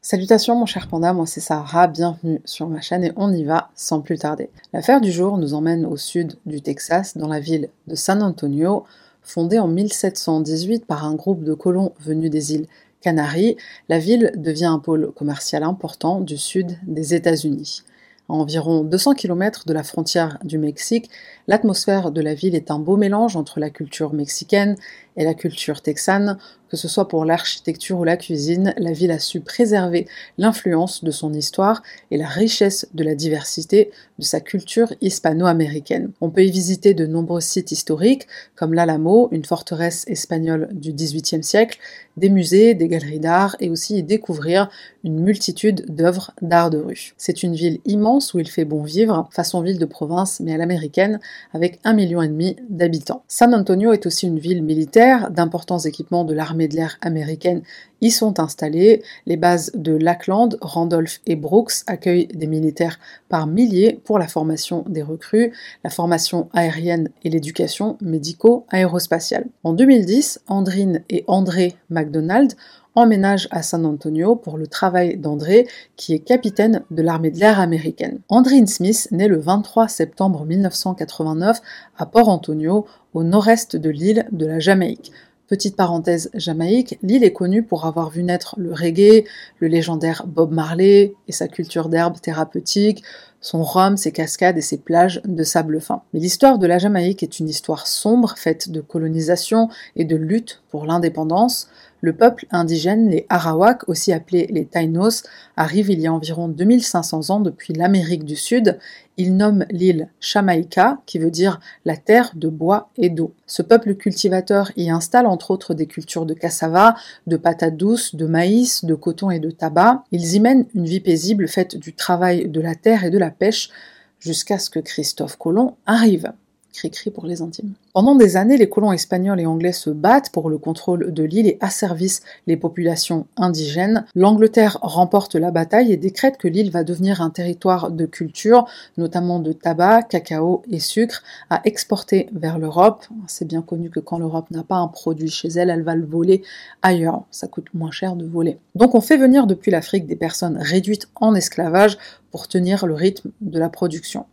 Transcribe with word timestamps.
Salutations 0.00 0.56
mon 0.56 0.66
cher 0.66 0.88
panda, 0.88 1.14
moi 1.14 1.24
c'est 1.24 1.40
Sarah, 1.40 1.86
bienvenue 1.86 2.42
sur 2.44 2.68
ma 2.68 2.82
chaîne 2.82 3.02
et 3.02 3.12
on 3.16 3.32
y 3.32 3.44
va 3.44 3.70
sans 3.74 4.02
plus 4.02 4.18
tarder. 4.18 4.50
L'affaire 4.74 5.00
du 5.00 5.10
jour 5.10 5.38
nous 5.38 5.54
emmène 5.54 5.86
au 5.86 5.96
sud 5.96 6.34
du 6.44 6.60
Texas, 6.60 7.16
dans 7.16 7.28
la 7.28 7.40
ville 7.40 7.70
de 7.86 7.94
San 7.94 8.22
Antonio, 8.22 8.84
fondée 9.22 9.58
en 9.58 9.68
1718 9.68 10.84
par 10.84 11.06
un 11.06 11.14
groupe 11.14 11.44
de 11.44 11.54
colons 11.54 11.94
venus 11.98 12.30
des 12.30 12.52
îles 12.52 12.66
Canaries, 13.00 13.56
la 13.88 13.98
ville 13.98 14.32
devient 14.36 14.66
un 14.66 14.78
pôle 14.78 15.12
commercial 15.12 15.62
important 15.62 16.20
du 16.20 16.36
sud 16.36 16.76
des 16.82 17.14
États-Unis. 17.14 17.82
À 18.28 18.34
environ 18.34 18.84
200 18.84 19.14
km 19.14 19.66
de 19.66 19.72
la 19.72 19.82
frontière 19.82 20.38
du 20.44 20.56
Mexique, 20.56 21.10
l'atmosphère 21.48 22.12
de 22.12 22.20
la 22.20 22.34
ville 22.34 22.54
est 22.54 22.70
un 22.70 22.78
beau 22.78 22.96
mélange 22.96 23.36
entre 23.36 23.58
la 23.58 23.68
culture 23.68 24.12
mexicaine 24.14 24.76
et 25.16 25.24
la 25.24 25.34
culture 25.34 25.82
texane, 25.82 26.38
que 26.70 26.76
ce 26.78 26.88
soit 26.88 27.08
pour 27.08 27.26
l'architecture 27.26 27.98
ou 27.98 28.04
la 28.04 28.16
cuisine, 28.16 28.72
la 28.78 28.92
ville 28.92 29.10
a 29.10 29.18
su 29.18 29.40
préserver 29.40 30.06
l'influence 30.38 31.04
de 31.04 31.10
son 31.10 31.34
histoire 31.34 31.82
et 32.10 32.16
la 32.16 32.26
richesse 32.26 32.88
de 32.94 33.04
la 33.04 33.14
diversité 33.14 33.90
de 34.18 34.24
sa 34.24 34.40
culture 34.40 34.94
hispano-américaine. 35.02 36.12
On 36.22 36.30
peut 36.30 36.44
y 36.44 36.50
visiter 36.50 36.94
de 36.94 37.06
nombreux 37.06 37.42
sites 37.42 37.72
historiques, 37.72 38.26
comme 38.56 38.72
l'Alamo, 38.72 39.28
une 39.32 39.44
forteresse 39.44 40.04
espagnole 40.06 40.68
du 40.72 40.94
XVIIIe 40.94 41.44
siècle, 41.44 41.78
des 42.16 42.30
musées, 42.30 42.72
des 42.72 42.88
galeries 42.88 43.20
d'art 43.20 43.56
et 43.60 43.68
aussi 43.68 43.98
y 43.98 44.02
découvrir 44.02 44.70
une 45.04 45.20
multitude 45.20 45.94
d'œuvres 45.94 46.32
d'art 46.40 46.70
de 46.70 46.78
rue. 46.78 47.12
C'est 47.18 47.42
une 47.42 47.54
ville 47.54 47.80
immense 47.84 48.11
où 48.20 48.38
il 48.38 48.48
fait 48.48 48.64
bon 48.64 48.82
vivre, 48.82 49.28
façon 49.30 49.60
ville 49.60 49.78
de 49.78 49.84
province 49.84 50.40
mais 50.40 50.54
à 50.54 50.56
l'américaine, 50.56 51.20
avec 51.52 51.78
un 51.84 51.94
million 51.94 52.22
et 52.22 52.28
demi 52.28 52.56
d'habitants. 52.68 53.22
San 53.28 53.54
Antonio 53.54 53.92
est 53.92 54.06
aussi 54.06 54.26
une 54.26 54.38
ville 54.38 54.62
militaire, 54.62 55.30
d'importants 55.30 55.78
équipements 55.78 56.24
de 56.24 56.34
l'armée 56.34 56.68
de 56.68 56.76
l'air 56.76 56.98
américaine 57.00 57.62
y 58.02 58.10
sont 58.10 58.40
installés. 58.40 59.02
Les 59.26 59.36
bases 59.36 59.70
de 59.74 59.92
Lackland, 59.92 60.58
Randolph 60.60 61.20
et 61.26 61.36
Brooks 61.36 61.84
accueillent 61.86 62.26
des 62.26 62.46
militaires 62.46 62.98
par 63.28 63.46
milliers 63.46 64.00
pour 64.04 64.18
la 64.18 64.28
formation 64.28 64.84
des 64.88 65.02
recrues, 65.02 65.52
la 65.84 65.90
formation 65.90 66.48
aérienne 66.52 67.08
et 67.22 67.30
l'éducation 67.30 67.96
médico-aérospatiale. 68.02 69.46
En 69.62 69.72
2010, 69.72 70.40
Andrine 70.48 71.02
et 71.08 71.24
André 71.28 71.76
McDonald 71.88 72.52
emménagent 72.94 73.48
à 73.50 73.62
San 73.62 73.86
Antonio 73.86 74.36
pour 74.36 74.58
le 74.58 74.66
travail 74.66 75.16
d'André, 75.16 75.66
qui 75.96 76.14
est 76.14 76.20
capitaine 76.20 76.82
de 76.90 77.02
l'armée 77.02 77.30
de 77.30 77.38
l'air 77.38 77.60
américaine. 77.60 78.20
Andrine 78.28 78.66
Smith 78.66 79.08
naît 79.10 79.28
le 79.28 79.38
23 79.38 79.88
septembre 79.88 80.44
1989 80.44 81.60
à 81.96 82.06
Port 82.06 82.28
Antonio, 82.28 82.86
au 83.14 83.24
nord-est 83.24 83.76
de 83.76 83.90
l'île 83.90 84.26
de 84.32 84.46
la 84.46 84.58
Jamaïque. 84.58 85.12
Petite 85.52 85.76
parenthèse 85.76 86.30
jamaïque, 86.32 86.98
l'île 87.02 87.24
est 87.24 87.32
connue 87.34 87.62
pour 87.62 87.84
avoir 87.84 88.08
vu 88.08 88.22
naître 88.22 88.54
le 88.56 88.72
reggae, 88.72 89.24
le 89.58 89.68
légendaire 89.68 90.24
Bob 90.26 90.50
Marley 90.50 91.12
et 91.28 91.32
sa 91.32 91.46
culture 91.46 91.90
d'herbes 91.90 92.18
thérapeutiques, 92.18 93.02
son 93.42 93.62
rhum, 93.62 93.98
ses 93.98 94.12
cascades 94.12 94.56
et 94.56 94.62
ses 94.62 94.78
plages 94.78 95.20
de 95.26 95.42
sable 95.42 95.80
fin. 95.80 96.04
Mais 96.14 96.20
l'histoire 96.20 96.58
de 96.58 96.66
la 96.66 96.78
Jamaïque 96.78 97.22
est 97.22 97.38
une 97.38 97.50
histoire 97.50 97.86
sombre, 97.86 98.34
faite 98.38 98.70
de 98.70 98.80
colonisation 98.80 99.68
et 99.94 100.06
de 100.06 100.16
lutte 100.16 100.62
pour 100.70 100.86
l'indépendance. 100.86 101.68
Le 102.04 102.12
peuple 102.12 102.46
indigène, 102.50 103.08
les 103.10 103.26
Arawaks, 103.28 103.88
aussi 103.88 104.12
appelés 104.12 104.48
les 104.50 104.66
Tainos, 104.66 105.22
arrive 105.56 105.88
il 105.88 106.00
y 106.00 106.08
a 106.08 106.12
environ 106.12 106.48
2500 106.48 107.30
ans 107.30 107.38
depuis 107.38 107.74
l'Amérique 107.74 108.24
du 108.24 108.34
Sud. 108.34 108.80
Il 109.18 109.36
nomme 109.36 109.66
l'île 109.70 110.08
Jamaïca, 110.20 111.00
qui 111.06 111.20
veut 111.20 111.30
dire 111.30 111.60
la 111.84 111.96
terre 111.96 112.32
de 112.34 112.48
bois 112.48 112.90
et 112.96 113.08
d'eau. 113.08 113.34
Ce 113.46 113.62
peuple 113.62 113.94
cultivateur 113.94 114.72
y 114.76 114.90
installe 114.90 115.26
entre 115.26 115.52
autres 115.52 115.74
des 115.74 115.86
cultures 115.86 116.26
de 116.26 116.34
cassava, 116.34 116.96
de 117.28 117.36
patates 117.36 117.76
douces, 117.76 118.16
de 118.16 118.26
maïs, 118.26 118.84
de 118.84 118.96
coton 118.96 119.30
et 119.30 119.38
de 119.38 119.52
tabac. 119.52 120.02
Ils 120.10 120.34
y 120.34 120.40
mènent 120.40 120.66
une 120.74 120.86
vie 120.86 120.98
paisible 120.98 121.46
faite 121.46 121.76
du 121.76 121.94
travail 121.94 122.48
de 122.48 122.60
la 122.60 122.74
terre 122.74 123.04
et 123.04 123.10
de 123.10 123.18
la 123.18 123.30
pêche, 123.30 123.70
jusqu'à 124.18 124.58
ce 124.58 124.70
que 124.70 124.80
Christophe 124.80 125.36
Colomb 125.36 125.76
arrive. 125.86 126.32
Cri-cri 126.72 127.10
pour 127.10 127.26
les 127.26 127.42
intimes. 127.42 127.74
Pendant 127.92 128.14
des 128.14 128.36
années, 128.36 128.56
les 128.56 128.68
colons 128.68 128.92
espagnols 128.92 129.40
et 129.40 129.46
anglais 129.46 129.72
se 129.72 129.90
battent 129.90 130.30
pour 130.30 130.48
le 130.48 130.56
contrôle 130.56 131.12
de 131.12 131.22
l'île 131.22 131.46
et 131.46 131.58
asservissent 131.60 132.22
les 132.46 132.56
populations 132.56 133.26
indigènes. 133.36 134.06
L'Angleterre 134.14 134.78
remporte 134.80 135.34
la 135.34 135.50
bataille 135.50 135.92
et 135.92 135.96
décrète 135.96 136.38
que 136.38 136.48
l'île 136.48 136.70
va 136.70 136.84
devenir 136.84 137.20
un 137.20 137.30
territoire 137.30 137.90
de 137.90 138.06
culture, 138.06 138.66
notamment 138.96 139.38
de 139.38 139.52
tabac, 139.52 140.04
cacao 140.04 140.62
et 140.70 140.80
sucre, 140.80 141.22
à 141.50 141.60
exporter 141.64 142.28
vers 142.32 142.58
l'Europe. 142.58 143.04
C'est 143.26 143.46
bien 143.46 143.62
connu 143.62 143.90
que 143.90 144.00
quand 144.00 144.18
l'Europe 144.18 144.50
n'a 144.50 144.62
pas 144.62 144.76
un 144.76 144.88
produit 144.88 145.30
chez 145.30 145.48
elle, 145.48 145.70
elle 145.70 145.82
va 145.82 145.94
le 145.94 146.06
voler 146.06 146.42
ailleurs. 146.80 147.22
Ça 147.30 147.48
coûte 147.48 147.66
moins 147.74 147.90
cher 147.90 148.16
de 148.16 148.24
voler. 148.24 148.58
Donc 148.74 148.94
on 148.94 149.00
fait 149.00 149.18
venir 149.18 149.46
depuis 149.46 149.70
l'Afrique 149.70 150.06
des 150.06 150.16
personnes 150.16 150.56
réduites 150.58 151.08
en 151.16 151.34
esclavage 151.34 151.98
pour 152.30 152.48
tenir 152.48 152.86
le 152.86 152.94
rythme 152.94 153.30
de 153.42 153.58
la 153.58 153.68
production. 153.68 154.24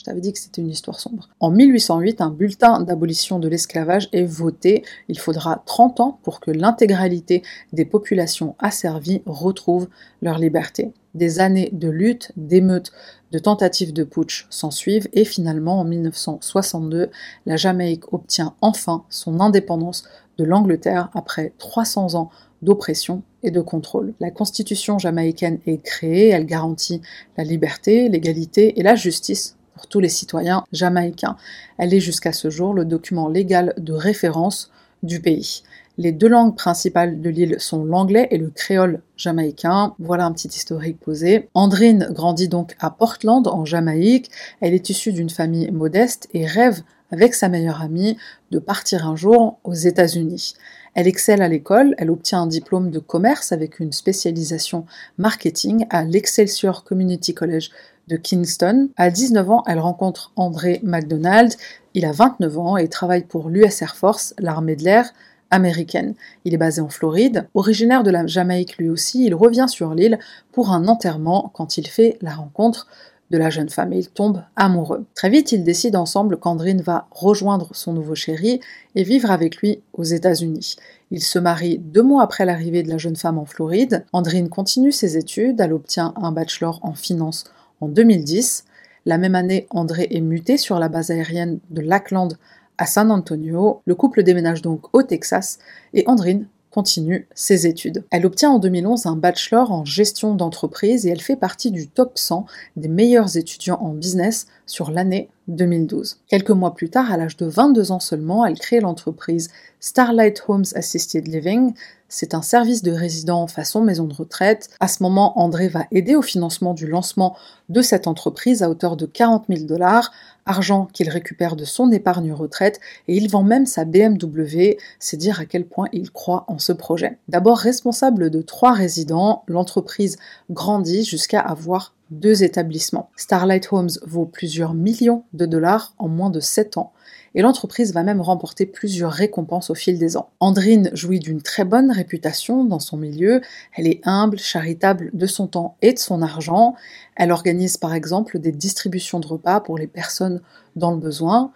Je 0.00 0.04
t'avais 0.06 0.22
dit 0.22 0.32
que 0.32 0.38
c'était 0.38 0.62
une 0.62 0.70
histoire 0.70 0.98
sombre. 0.98 1.28
En 1.40 1.50
1808, 1.50 2.22
un 2.22 2.30
bulletin 2.30 2.80
d'abolition 2.80 3.38
de 3.38 3.48
l'esclavage 3.48 4.08
est 4.12 4.24
voté. 4.24 4.82
Il 5.08 5.18
faudra 5.18 5.62
30 5.66 6.00
ans 6.00 6.18
pour 6.22 6.40
que 6.40 6.50
l'intégralité 6.50 7.42
des 7.74 7.84
populations 7.84 8.56
asservies 8.58 9.20
retrouvent 9.26 9.90
leur 10.22 10.38
liberté. 10.38 10.94
Des 11.12 11.38
années 11.38 11.68
de 11.74 11.90
lutte, 11.90 12.32
d'émeutes, 12.38 12.92
de 13.30 13.38
tentatives 13.38 13.92
de 13.92 14.02
putsch 14.02 14.46
s'ensuivent 14.48 15.06
et 15.12 15.26
finalement 15.26 15.80
en 15.80 15.84
1962, 15.84 17.10
la 17.44 17.56
Jamaïque 17.56 18.10
obtient 18.14 18.54
enfin 18.62 19.04
son 19.10 19.38
indépendance 19.38 20.04
de 20.38 20.44
l'Angleterre 20.44 21.10
après 21.12 21.52
300 21.58 22.14
ans 22.14 22.30
d'oppression 22.62 23.22
et 23.42 23.50
de 23.50 23.60
contrôle. 23.60 24.14
La 24.18 24.30
constitution 24.30 24.98
jamaïcaine 24.98 25.58
est 25.66 25.82
créée, 25.82 26.28
elle 26.28 26.46
garantit 26.46 27.02
la 27.36 27.44
liberté, 27.44 28.08
l'égalité 28.08 28.80
et 28.80 28.82
la 28.82 28.94
justice 28.94 29.58
tous 29.86 30.00
les 30.00 30.08
citoyens 30.08 30.64
jamaïcains. 30.72 31.36
Elle 31.78 31.94
est 31.94 32.00
jusqu'à 32.00 32.32
ce 32.32 32.50
jour 32.50 32.74
le 32.74 32.84
document 32.84 33.28
légal 33.28 33.74
de 33.78 33.92
référence 33.92 34.70
du 35.02 35.20
pays. 35.20 35.62
Les 35.98 36.12
deux 36.12 36.28
langues 36.28 36.56
principales 36.56 37.20
de 37.20 37.28
l'île 37.28 37.56
sont 37.58 37.84
l'anglais 37.84 38.28
et 38.30 38.38
le 38.38 38.48
créole 38.48 39.02
jamaïcain. 39.18 39.94
Voilà 39.98 40.24
un 40.24 40.32
petit 40.32 40.48
historique 40.48 40.98
posé. 40.98 41.50
Andrine 41.52 42.08
grandit 42.10 42.48
donc 42.48 42.74
à 42.80 42.90
Portland, 42.90 43.46
en 43.46 43.66
Jamaïque. 43.66 44.30
Elle 44.60 44.72
est 44.72 44.88
issue 44.88 45.12
d'une 45.12 45.28
famille 45.28 45.70
modeste 45.70 46.28
et 46.32 46.46
rêve, 46.46 46.80
avec 47.10 47.34
sa 47.34 47.48
meilleure 47.50 47.82
amie, 47.82 48.16
de 48.50 48.58
partir 48.58 49.06
un 49.06 49.14
jour 49.14 49.58
aux 49.64 49.74
États-Unis. 49.74 50.54
Elle 50.94 51.06
excelle 51.06 51.42
à 51.42 51.48
l'école, 51.48 51.94
elle 51.98 52.10
obtient 52.10 52.42
un 52.42 52.46
diplôme 52.46 52.90
de 52.90 52.98
commerce 52.98 53.52
avec 53.52 53.78
une 53.78 53.92
spécialisation 53.92 54.86
marketing 55.18 55.86
à 55.90 56.04
l'Excelsior 56.04 56.82
Community 56.82 57.34
College 57.34 57.70
de 58.10 58.16
Kingston. 58.16 58.90
À 58.96 59.10
19 59.10 59.50
ans, 59.50 59.62
elle 59.66 59.78
rencontre 59.78 60.32
André 60.36 60.80
McDonald. 60.82 61.54
Il 61.94 62.04
a 62.04 62.12
29 62.12 62.58
ans 62.58 62.76
et 62.76 62.88
travaille 62.88 63.24
pour 63.24 63.48
l'US 63.48 63.80
Air 63.80 63.96
Force, 63.96 64.34
l'armée 64.38 64.76
de 64.76 64.84
l'air 64.84 65.10
américaine. 65.50 66.14
Il 66.44 66.54
est 66.54 66.58
basé 66.58 66.80
en 66.80 66.88
Floride. 66.88 67.48
Originaire 67.54 68.02
de 68.02 68.10
la 68.10 68.26
Jamaïque 68.26 68.76
lui 68.78 68.88
aussi, 68.88 69.24
il 69.24 69.34
revient 69.34 69.66
sur 69.68 69.94
l'île 69.94 70.18
pour 70.52 70.70
un 70.70 70.86
enterrement 70.88 71.50
quand 71.54 71.78
il 71.78 71.86
fait 71.86 72.18
la 72.20 72.34
rencontre 72.34 72.86
de 73.30 73.38
la 73.38 73.50
jeune 73.50 73.68
femme 73.68 73.92
et 73.92 73.98
ils 73.98 74.10
amoureux. 74.56 75.04
Très 75.14 75.30
vite, 75.30 75.52
ils 75.52 75.62
décident 75.62 76.02
ensemble 76.02 76.36
qu'Andrine 76.36 76.82
va 76.82 77.06
rejoindre 77.12 77.68
son 77.72 77.92
nouveau 77.92 78.16
chéri 78.16 78.60
et 78.96 79.04
vivre 79.04 79.30
avec 79.30 79.58
lui 79.58 79.82
aux 79.92 80.02
États-Unis. 80.02 80.74
Ils 81.12 81.22
se 81.22 81.38
marient 81.38 81.78
deux 81.78 82.02
mois 82.02 82.24
après 82.24 82.44
l'arrivée 82.44 82.82
de 82.82 82.88
la 82.88 82.98
jeune 82.98 83.16
femme 83.16 83.38
en 83.38 83.44
Floride. 83.44 84.04
Andrine 84.12 84.48
continue 84.48 84.90
ses 84.90 85.16
études, 85.16 85.60
elle 85.60 85.72
obtient 85.72 86.12
un 86.16 86.32
bachelor 86.32 86.80
en 86.82 86.94
finance 86.94 87.44
en 87.80 87.88
2010. 87.88 88.64
La 89.06 89.18
même 89.18 89.34
année, 89.34 89.66
André 89.70 90.08
est 90.10 90.20
muté 90.20 90.56
sur 90.56 90.78
la 90.78 90.88
base 90.88 91.10
aérienne 91.10 91.58
de 91.70 91.80
Lackland 91.80 92.36
à 92.78 92.86
San 92.86 93.10
Antonio. 93.10 93.82
Le 93.86 93.94
couple 93.94 94.22
déménage 94.22 94.62
donc 94.62 94.94
au 94.94 95.02
Texas 95.02 95.58
et 95.94 96.04
Andrine 96.06 96.46
continue 96.70 97.26
ses 97.34 97.66
études. 97.66 98.04
Elle 98.10 98.26
obtient 98.26 98.50
en 98.50 98.58
2011 98.58 99.06
un 99.06 99.16
bachelor 99.16 99.72
en 99.72 99.84
gestion 99.84 100.34
d'entreprise 100.34 101.06
et 101.06 101.10
elle 101.10 101.20
fait 101.20 101.36
partie 101.36 101.70
du 101.70 101.88
top 101.88 102.12
100 102.16 102.46
des 102.76 102.88
meilleurs 102.88 103.36
étudiants 103.36 103.78
en 103.80 103.90
business 103.90 104.46
sur 104.70 104.90
l'année 104.90 105.28
2012. 105.48 106.18
Quelques 106.28 106.50
mois 106.50 106.74
plus 106.74 106.90
tard, 106.90 107.10
à 107.10 107.16
l'âge 107.16 107.36
de 107.36 107.46
22 107.46 107.90
ans 107.90 108.00
seulement, 108.00 108.46
elle 108.46 108.58
crée 108.58 108.80
l'entreprise 108.80 109.50
Starlight 109.80 110.44
Homes 110.46 110.64
Assisted 110.74 111.26
Living. 111.26 111.74
C'est 112.08 112.34
un 112.34 112.42
service 112.42 112.82
de 112.82 112.92
résidents 112.92 113.48
façon 113.48 113.82
maison 113.82 114.04
de 114.04 114.14
retraite. 114.14 114.68
À 114.78 114.86
ce 114.86 115.02
moment, 115.02 115.38
André 115.40 115.68
va 115.68 115.86
aider 115.90 116.14
au 116.14 116.22
financement 116.22 116.72
du 116.72 116.86
lancement 116.86 117.36
de 117.68 117.82
cette 117.82 118.06
entreprise 118.06 118.62
à 118.62 118.70
hauteur 118.70 118.96
de 118.96 119.06
40 119.06 119.46
000 119.48 119.64
dollars, 119.64 120.12
argent 120.46 120.86
qu'il 120.92 121.08
récupère 121.08 121.56
de 121.56 121.64
son 121.64 121.90
épargne 121.90 122.32
retraite, 122.32 122.80
et 123.08 123.16
il 123.16 123.28
vend 123.28 123.42
même 123.42 123.66
sa 123.66 123.84
BMW, 123.84 124.76
c'est 125.00 125.16
dire 125.16 125.40
à 125.40 125.46
quel 125.46 125.66
point 125.66 125.88
il 125.92 126.10
croit 126.12 126.44
en 126.46 126.58
ce 126.58 126.72
projet. 126.72 127.18
D'abord 127.28 127.58
responsable 127.58 128.30
de 128.30 128.42
trois 128.42 128.72
résidents, 128.72 129.42
l'entreprise 129.48 130.16
grandit 130.48 131.04
jusqu'à 131.04 131.40
avoir 131.40 131.94
deux 132.10 132.42
établissements. 132.42 133.10
Starlight 133.16 133.68
Homes 133.72 133.90
vaut 134.02 134.26
plusieurs 134.26 134.74
millions 134.74 135.24
de 135.32 135.46
dollars 135.46 135.94
en 135.98 136.08
moins 136.08 136.30
de 136.30 136.40
7 136.40 136.76
ans 136.76 136.92
et 137.34 137.42
l'entreprise 137.42 137.92
va 137.92 138.02
même 138.02 138.20
remporter 138.20 138.66
plusieurs 138.66 139.12
récompenses 139.12 139.70
au 139.70 139.74
fil 139.74 139.98
des 139.98 140.16
ans. 140.16 140.30
Andrine 140.40 140.90
jouit 140.92 141.20
d'une 141.20 141.42
très 141.42 141.64
bonne 141.64 141.90
réputation 141.90 142.64
dans 142.64 142.80
son 142.80 142.96
milieu, 142.96 143.40
elle 143.76 143.86
est 143.86 144.00
humble, 144.04 144.38
charitable 144.38 145.10
de 145.12 145.26
son 145.26 145.46
temps 145.46 145.76
et 145.82 145.92
de 145.92 145.98
son 145.98 146.22
argent, 146.22 146.74
elle 147.16 147.30
organise 147.30 147.76
par 147.76 147.94
exemple 147.94 148.38
des 148.38 148.52
distributions 148.52 149.20
de 149.20 149.26
repas 149.26 149.60
pour 149.60 149.78
les 149.78 149.86
personnes 149.86 150.40
dans 150.76 150.90
le 150.90 150.98
besoin, 150.98 151.52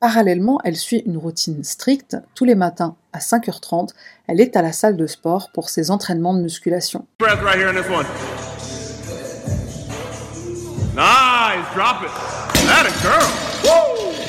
Parallèlement, 0.00 0.60
elle 0.62 0.76
suit 0.76 1.02
une 1.06 1.16
routine 1.16 1.64
stricte. 1.64 2.16
Tous 2.36 2.44
les 2.44 2.54
matins 2.54 2.94
à 3.12 3.18
5h30, 3.18 3.88
elle 4.28 4.40
est 4.40 4.54
à 4.54 4.62
la 4.62 4.70
salle 4.70 4.96
de 4.96 5.08
sport 5.08 5.50
pour 5.52 5.70
ses 5.70 5.90
entraînements 5.90 6.34
de 6.34 6.40
musculation. 6.40 7.04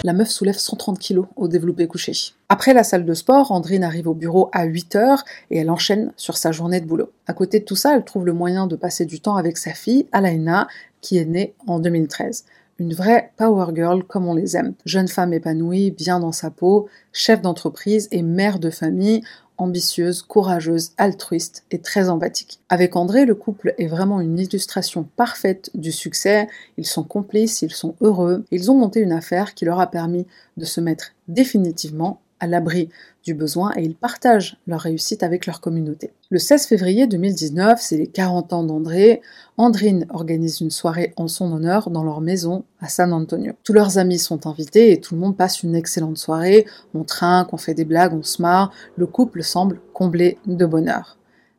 La 0.03 0.13
meuf 0.13 0.29
soulève 0.29 0.57
130 0.59 0.99
kg 0.99 1.21
au 1.35 1.47
développé 1.47 1.87
couché. 1.87 2.13
Après 2.47 2.75
la 2.75 2.83
salle 2.83 3.05
de 3.05 3.13
sport, 3.15 3.51
Andrine 3.51 3.83
arrive 3.83 4.07
au 4.07 4.13
bureau 4.13 4.51
à 4.53 4.67
8h 4.67 5.23
et 5.49 5.57
elle 5.57 5.71
enchaîne 5.71 6.13
sur 6.15 6.37
sa 6.37 6.51
journée 6.51 6.79
de 6.79 6.85
boulot. 6.85 7.11
À 7.25 7.33
côté 7.33 7.59
de 7.59 7.65
tout 7.65 7.75
ça, 7.75 7.95
elle 7.95 8.05
trouve 8.05 8.27
le 8.27 8.33
moyen 8.33 8.67
de 8.67 8.75
passer 8.75 9.05
du 9.05 9.19
temps 9.19 9.35
avec 9.35 9.57
sa 9.57 9.73
fille, 9.73 10.05
Alaina, 10.11 10.67
qui 11.01 11.17
est 11.17 11.25
née 11.25 11.55
en 11.65 11.79
2013 11.79 12.45
une 12.79 12.93
vraie 12.93 13.31
power 13.35 13.75
girl 13.75 14.03
comme 14.03 14.27
on 14.27 14.33
les 14.33 14.55
aime. 14.55 14.73
Jeune 14.85 15.07
femme 15.07 15.33
épanouie, 15.33 15.91
bien 15.91 16.19
dans 16.19 16.31
sa 16.31 16.49
peau, 16.49 16.87
chef 17.11 17.41
d'entreprise 17.41 18.07
et 18.11 18.21
mère 18.21 18.57
de 18.59 18.69
famille, 18.69 19.21
ambitieuse, 19.59 20.23
courageuse, 20.23 20.91
altruiste 20.97 21.63
et 21.69 21.79
très 21.79 22.09
empathique. 22.09 22.59
Avec 22.69 22.95
André, 22.95 23.25
le 23.25 23.35
couple 23.35 23.75
est 23.77 23.87
vraiment 23.87 24.21
une 24.21 24.39
illustration 24.39 25.07
parfaite 25.15 25.69
du 25.75 25.91
succès. 25.91 26.47
Ils 26.77 26.87
sont 26.87 27.03
complices, 27.03 27.61
ils 27.61 27.71
sont 27.71 27.95
heureux. 28.01 28.45
Ils 28.51 28.71
ont 28.71 28.75
monté 28.75 29.01
une 29.01 29.11
affaire 29.11 29.53
qui 29.53 29.65
leur 29.65 29.79
a 29.79 29.91
permis 29.91 30.25
de 30.57 30.65
se 30.65 30.81
mettre 30.81 31.11
définitivement 31.27 32.21
à 32.39 32.47
l'abri 32.47 32.89
du 33.23 33.33
besoin 33.33 33.71
et 33.75 33.83
ils 33.83 33.95
partagent 33.95 34.57
leur 34.67 34.81
réussite 34.81 35.23
avec 35.23 35.45
leur 35.45 35.61
communauté. 35.61 36.11
Le 36.29 36.39
16 36.39 36.67
février 36.67 37.07
2019, 37.07 37.79
c'est 37.81 37.97
les 37.97 38.07
40 38.07 38.53
ans 38.53 38.63
d'André. 38.63 39.21
Andrine 39.57 40.05
organise 40.09 40.61
une 40.61 40.71
soirée 40.71 41.13
en 41.17 41.27
son 41.27 41.51
honneur 41.51 41.89
dans 41.89 42.03
leur 42.03 42.21
maison 42.21 42.63
à 42.79 42.87
San 42.87 43.13
Antonio. 43.13 43.53
Tous 43.63 43.73
leurs 43.73 43.97
amis 43.97 44.19
sont 44.19 44.47
invités 44.47 44.91
et 44.91 45.01
tout 45.01 45.15
le 45.15 45.21
monde 45.21 45.37
passe 45.37 45.63
une 45.63 45.75
excellente 45.75 46.17
soirée. 46.17 46.65
On 46.93 47.03
trinque, 47.03 47.53
on 47.53 47.57
fait 47.57 47.73
des 47.73 47.85
blagues, 47.85 48.13
on 48.13 48.23
se 48.23 48.41
marre. 48.41 48.71
Le 48.95 49.05
couple 49.05 49.43
semble 49.43 49.79
comblé 49.93 50.37
de 50.45 50.65
bonheur. 50.65 51.17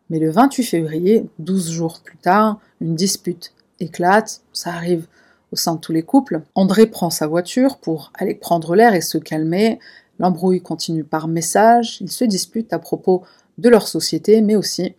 Mais 0.09 0.19
le 0.19 0.31
28 0.31 0.65
février, 0.65 1.29
12 1.39 1.71
jours 1.71 2.01
plus 2.05 2.19
tard, 2.19 2.59
une 2.81 2.97
dispute 2.97 3.53
éclate. 3.79 4.43
Ça 4.53 4.71
arrive 4.71 5.07
au 5.53 5.57
sein 5.57 5.75
de 5.75 5.81
tous 5.81 5.93
les 5.93 6.03
couples. 6.03 6.43
André 6.55 6.87
prend 6.87 7.11
sa 7.11 7.27
voiture 7.27 7.79
pour 7.79 8.13
aller 8.15 8.35
prendre 8.35 8.75
l'air 8.75 8.95
et 8.95 9.01
se 9.01 9.19
calmer. 9.19 9.79
L'embrouille 10.21 10.61
continue 10.61 11.03
par 11.03 11.29
message, 11.29 11.97
ils 12.03 12.13
se 12.13 12.25
disputent 12.25 12.75
à 12.75 12.79
propos 12.79 13.23
de 13.57 13.71
leur 13.71 13.89
société, 13.89 14.43
mais 14.43 14.55
aussi 14.55 14.95